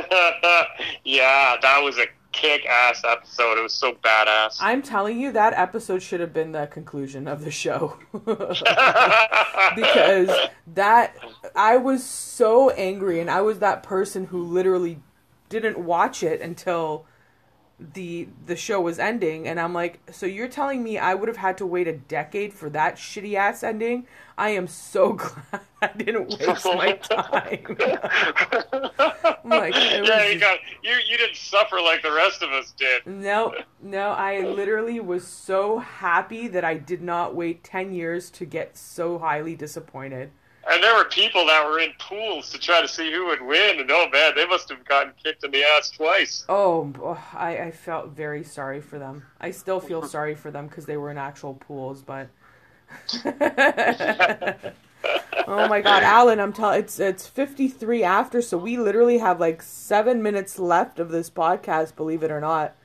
[1.04, 2.06] yeah, that was a
[2.40, 3.58] kick ass episode.
[3.58, 4.58] It was so badass.
[4.60, 7.98] I'm telling you, that episode should have been the conclusion of the show.
[9.76, 10.30] because
[10.76, 11.16] that,
[11.56, 15.00] I was so angry, and I was that person who literally
[15.50, 17.06] didn't watch it until
[17.80, 21.38] the the show was ending and I'm like, so you're telling me I would have
[21.38, 24.06] had to wait a decade for that shitty ass ending?
[24.38, 25.14] I am so
[25.52, 27.78] glad I didn't waste my time.
[29.46, 33.06] like, yeah, you got you you didn't suffer like the rest of us did.
[33.06, 38.46] No, no, I literally was so happy that I did not wait ten years to
[38.46, 40.32] get so highly disappointed.
[40.70, 43.80] And there were people that were in pools to try to see who would win,
[43.80, 46.46] and oh man, they must have gotten kicked in the ass twice.
[46.48, 49.26] Oh, oh I, I felt very sorry for them.
[49.42, 52.28] I still feel sorry for them because they were in actual pools, but.
[55.48, 59.64] oh my god, Alan, I'm telling it's it's 53 after, so we literally have like
[59.64, 62.76] 7 minutes left of this podcast, believe it or not.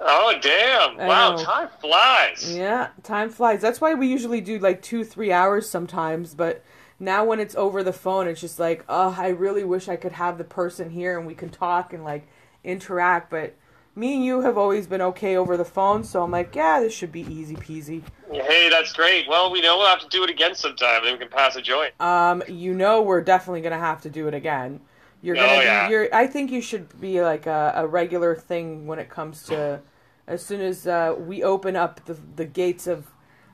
[0.00, 0.96] Oh damn.
[0.98, 2.56] Wow, time flies.
[2.56, 3.60] Yeah, time flies.
[3.60, 6.62] That's why we usually do like 2 3 hours sometimes, but
[7.04, 10.12] now when it's over the phone, it's just like, oh, I really wish I could
[10.12, 12.26] have the person here and we can talk and like
[12.64, 13.54] interact, but
[13.96, 16.92] me and you have always been okay over the phone, so I'm like, yeah, this
[16.92, 18.02] should be easy peasy.
[18.32, 19.28] Hey, that's great.
[19.28, 21.62] Well, we know we'll have to do it again sometime, then we can pass a
[21.62, 21.94] joint.
[22.00, 24.80] Um, you know, we're definitely gonna have to do it again.
[25.22, 25.88] You're gonna, oh, yeah.
[25.88, 26.14] you're.
[26.14, 29.80] I think you should be like a, a regular thing when it comes to,
[30.26, 33.06] as soon as uh, we open up the the gates of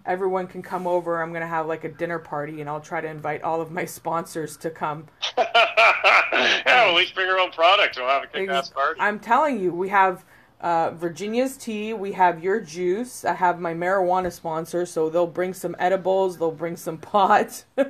[0.07, 1.23] everyone can come over.
[1.23, 3.85] I'm gonna have like a dinner party, and I'll try to invite all of my
[3.85, 5.07] sponsors to come.
[5.39, 5.47] yeah,
[6.67, 7.97] well, at least bring your own product.
[7.97, 9.01] We'll have a kick-ass party.
[9.01, 10.25] I'm telling you, we have
[10.61, 11.95] uh, Virginia's tea.
[11.95, 13.25] We have your juice.
[13.25, 16.39] I have my marijuana sponsor, so they'll bring some edibles.
[16.39, 17.65] They'll bring some pot.
[17.77, 17.89] and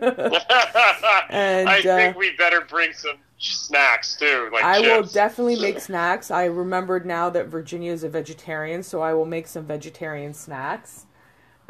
[1.69, 4.51] I think uh, we better bring some snacks too.
[4.53, 4.89] Like I chips.
[4.89, 6.31] will definitely make snacks.
[6.31, 11.07] I remembered now that Virginia is a vegetarian, so I will make some vegetarian snacks.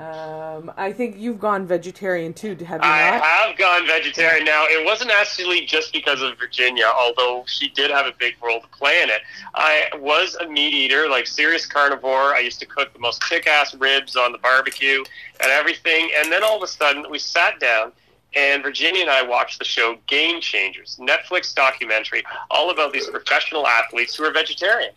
[0.01, 3.23] Um, I think you've gone vegetarian too, have you I not?
[3.23, 4.65] have gone vegetarian now.
[4.67, 8.69] It wasn't actually just because of Virginia, although she did have a big role to
[8.69, 9.21] play in it.
[9.55, 12.35] I was a meat eater, like serious carnivore.
[12.35, 15.05] I used to cook the most kick-ass ribs on the barbecue
[15.43, 16.09] and everything.
[16.17, 17.93] And then all of a sudden, we sat down
[18.35, 23.67] and Virginia and I watched the show Game Changers, Netflix documentary, all about these professional
[23.67, 24.93] athletes who are vegetarian.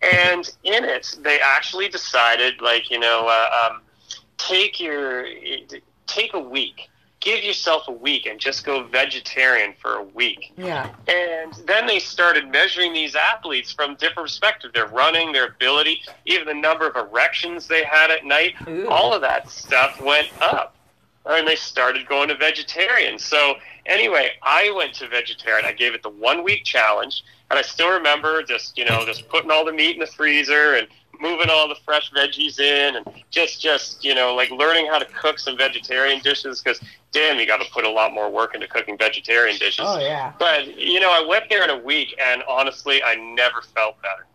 [0.00, 3.82] And in it, they actually decided, like, you know, uh, um,
[4.48, 5.26] take your
[6.06, 10.52] take a week give yourself a week and just go vegetarian for a week.
[10.56, 10.90] Yeah.
[11.06, 14.72] And then they started measuring these athletes from different perspectives.
[14.72, 18.54] Their running, their ability, even the number of erections they had at night.
[18.66, 18.88] Ooh.
[18.88, 20.74] All of that stuff went up.
[21.26, 23.18] And they started going to vegetarian.
[23.18, 25.66] So anyway, I went to vegetarian.
[25.66, 27.22] I gave it the one week challenge.
[27.50, 30.74] And I still remember just, you know, just putting all the meat in the freezer
[30.74, 30.88] and
[31.20, 35.04] moving all the fresh veggies in and just just you know like learning how to
[35.06, 36.80] cook some vegetarian dishes because
[37.12, 40.32] damn you got to put a lot more work into cooking vegetarian dishes oh yeah
[40.38, 44.26] but you know i went there in a week and honestly i never felt better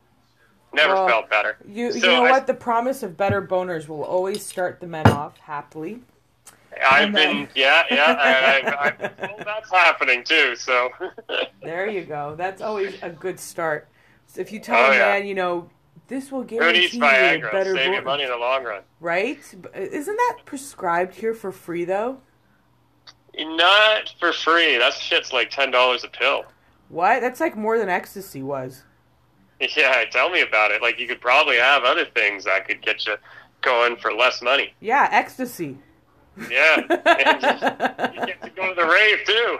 [0.73, 3.87] never well, felt better you, so you know I, what the promise of better boners
[3.87, 6.01] will always start the men off happily
[6.85, 10.57] I've been, yeah, yeah, I, I, I, well, that's happening too.
[10.57, 10.89] So
[11.63, 12.35] there you go.
[12.35, 13.87] That's always a good start.
[14.27, 15.27] So if you oh, tell oh, a man, yeah.
[15.27, 15.69] you know,
[16.07, 17.51] this will guarantee needs Viagra?
[17.51, 18.83] better Save your money in the long run.
[18.99, 19.39] Right?
[19.73, 22.19] Isn't that prescribed here for free though?
[23.37, 24.77] Not for free.
[24.77, 26.45] That shit's like ten dollars a pill.
[26.89, 27.21] What?
[27.21, 28.83] That's like more than ecstasy was.
[29.59, 30.81] Yeah, tell me about it.
[30.81, 33.15] Like you could probably have other things that could get you
[33.61, 34.73] going for less money.
[34.79, 35.77] Yeah, ecstasy.
[36.49, 39.57] Yeah, and you get to go to the rave too.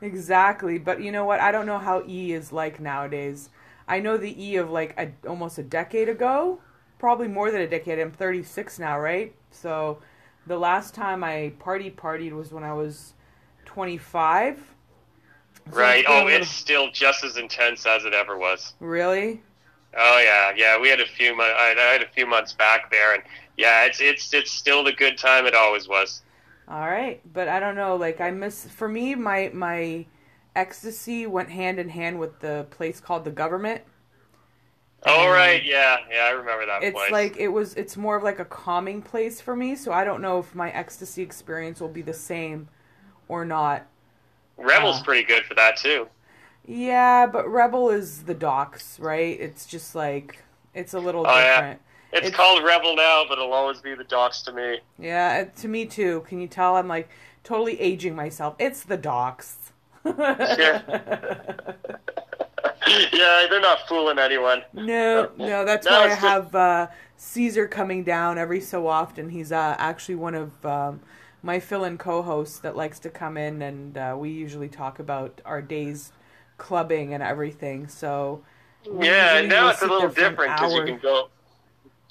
[0.00, 1.40] Exactly, but you know what?
[1.40, 3.48] I don't know how E is like nowadays.
[3.88, 6.60] I know the E of like a, almost a decade ago,
[6.98, 7.98] probably more than a decade.
[7.98, 9.34] I'm 36 now, right?
[9.50, 9.98] So
[10.46, 13.14] the last time I party partied was when I was
[13.64, 14.58] 25.
[15.70, 16.04] So right.
[16.06, 16.42] Oh, little...
[16.42, 18.74] it's still just as intense as it ever was.
[18.80, 19.42] Really?
[19.96, 20.78] Oh yeah, yeah.
[20.78, 21.54] We had a few months.
[21.56, 23.22] I had a few months back there, and
[23.56, 26.22] yeah, it's it's it's still the good time it always was.
[26.68, 27.96] All right, but I don't know.
[27.96, 28.66] Like I miss.
[28.66, 30.04] For me, my my
[30.58, 33.82] ecstasy went hand in hand with the place called the Guvernment.
[35.06, 37.12] Oh right, yeah, yeah, I remember that it's place.
[37.12, 37.74] like it was.
[37.74, 39.76] It's more of like a calming place for me.
[39.76, 42.68] So I don't know if my ecstasy experience will be the same
[43.28, 43.86] or not.
[44.56, 46.08] Rebel's uh, pretty good for that too.
[46.66, 49.38] Yeah, but Rebel is the docks, right?
[49.40, 50.42] It's just like
[50.74, 51.80] it's a little oh, different.
[51.80, 52.18] Yeah.
[52.18, 54.80] It's, it's, called Rebel now, but it'll always be the docks to me.
[54.98, 56.24] Yeah, to me too.
[56.26, 57.08] Can you tell I'm like
[57.44, 58.56] totally aging myself?
[58.58, 59.57] It's the docks
[60.18, 60.82] yeah.
[63.12, 64.62] yeah, they're not fooling anyone.
[64.72, 66.86] No, no, that's no, why I have uh,
[67.16, 69.30] Caesar coming down every so often.
[69.30, 71.00] He's uh, actually one of um,
[71.42, 75.62] my fill-in co-hosts that likes to come in, and uh, we usually talk about our
[75.62, 76.12] days
[76.56, 77.88] clubbing and everything.
[77.88, 78.42] So
[79.00, 81.28] yeah, now it's a little different because you can go.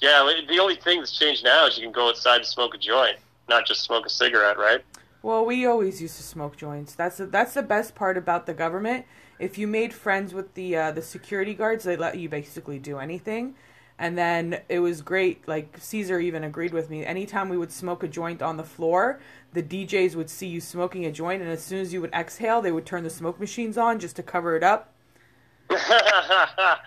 [0.00, 2.78] Yeah, the only thing that's changed now is you can go outside and smoke a
[2.78, 3.16] joint,
[3.48, 4.84] not just smoke a cigarette, right?
[5.20, 6.94] Well, we always used to smoke joints.
[6.94, 9.04] That's the, that's the best part about the Guvernment.
[9.40, 12.98] If you made friends with the uh, the security guards, they let you basically do
[12.98, 13.54] anything.
[13.98, 15.46] And then it was great.
[15.48, 17.04] Like Caesar even agreed with me.
[17.04, 19.18] Anytime we would smoke a joint on the floor,
[19.52, 22.62] the DJs would see you smoking a joint, and as soon as you would exhale,
[22.62, 24.92] they would turn the smoke machines on just to cover it up.
[25.70, 26.78] I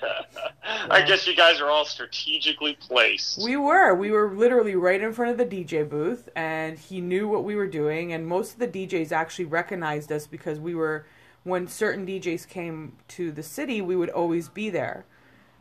[1.06, 3.44] guess you guys are all strategically placed.
[3.44, 3.94] We were.
[3.94, 7.56] We were literally right in front of the DJ booth, and he knew what we
[7.56, 8.12] were doing.
[8.12, 11.06] And most of the DJs actually recognized us because we were,
[11.44, 15.06] when certain DJs came to the city, we would always be there.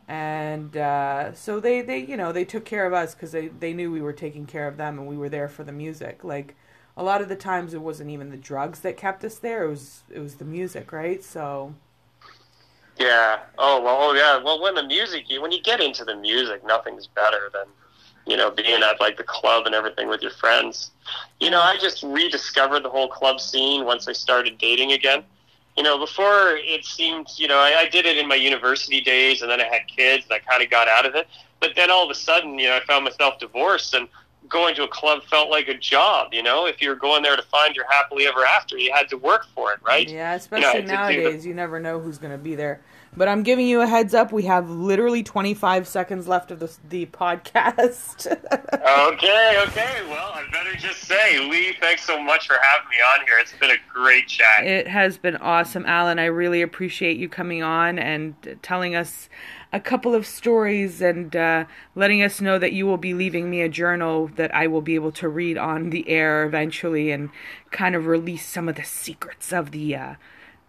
[0.07, 3.73] And uh, so they, they, you know, they took care of us because they, they
[3.73, 6.23] knew we were taking care of them and we were there for the music.
[6.23, 6.55] Like
[6.97, 9.69] a lot of the times, it wasn't even the drugs that kept us there; it
[9.69, 11.23] was it was the music, right?
[11.23, 11.75] So.
[12.99, 13.39] Yeah.
[13.57, 13.97] Oh well.
[13.99, 14.43] Oh yeah.
[14.43, 17.65] Well, when the music, when you get into the music, nothing's better than
[18.27, 20.91] you know being at like the club and everything with your friends.
[21.39, 25.23] You know, I just rediscovered the whole club scene once I started dating again.
[25.77, 29.41] You know, before it seemed, you know, I, I did it in my university days,
[29.41, 31.27] and then I had kids, and I kind of got out of it.
[31.61, 34.09] But then all of a sudden, you know, I found myself divorced, and
[34.49, 36.33] going to a club felt like a job.
[36.33, 39.09] You know, if you were going there to find your happily ever after, you had
[39.09, 40.09] to work for it, right?
[40.09, 41.49] Yeah, especially you know, nowadays, the...
[41.49, 42.81] you never know who's going to be there.
[43.15, 44.31] But I'm giving you a heads up.
[44.31, 48.27] We have literally 25 seconds left of the, the podcast.
[48.31, 50.01] okay, okay.
[50.07, 53.37] Well, I better just say, Lee, thanks so much for having me on here.
[53.39, 54.65] It's been a great chat.
[54.65, 56.19] It has been awesome, Alan.
[56.19, 59.27] I really appreciate you coming on and telling us
[59.73, 61.65] a couple of stories and uh,
[61.95, 64.95] letting us know that you will be leaving me a journal that I will be
[64.95, 67.29] able to read on the air eventually and
[67.71, 70.15] kind of release some of the secrets of the uh,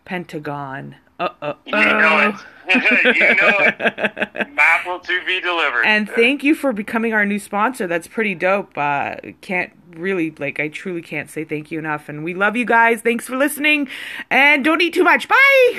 [0.05, 0.96] Pentagon.
[1.18, 1.55] Uh-uh.
[1.66, 2.34] You know
[2.68, 2.74] it.
[3.16, 4.55] you know it.
[4.55, 5.84] Map will to be delivered.
[5.84, 7.86] And thank you for becoming our new sponsor.
[7.86, 8.76] That's pretty dope.
[8.76, 12.09] Uh, can't really, like, I truly can't say thank you enough.
[12.09, 13.03] And we love you guys.
[13.03, 13.88] Thanks for listening.
[14.30, 15.28] And don't eat too much.
[15.28, 15.70] Bye.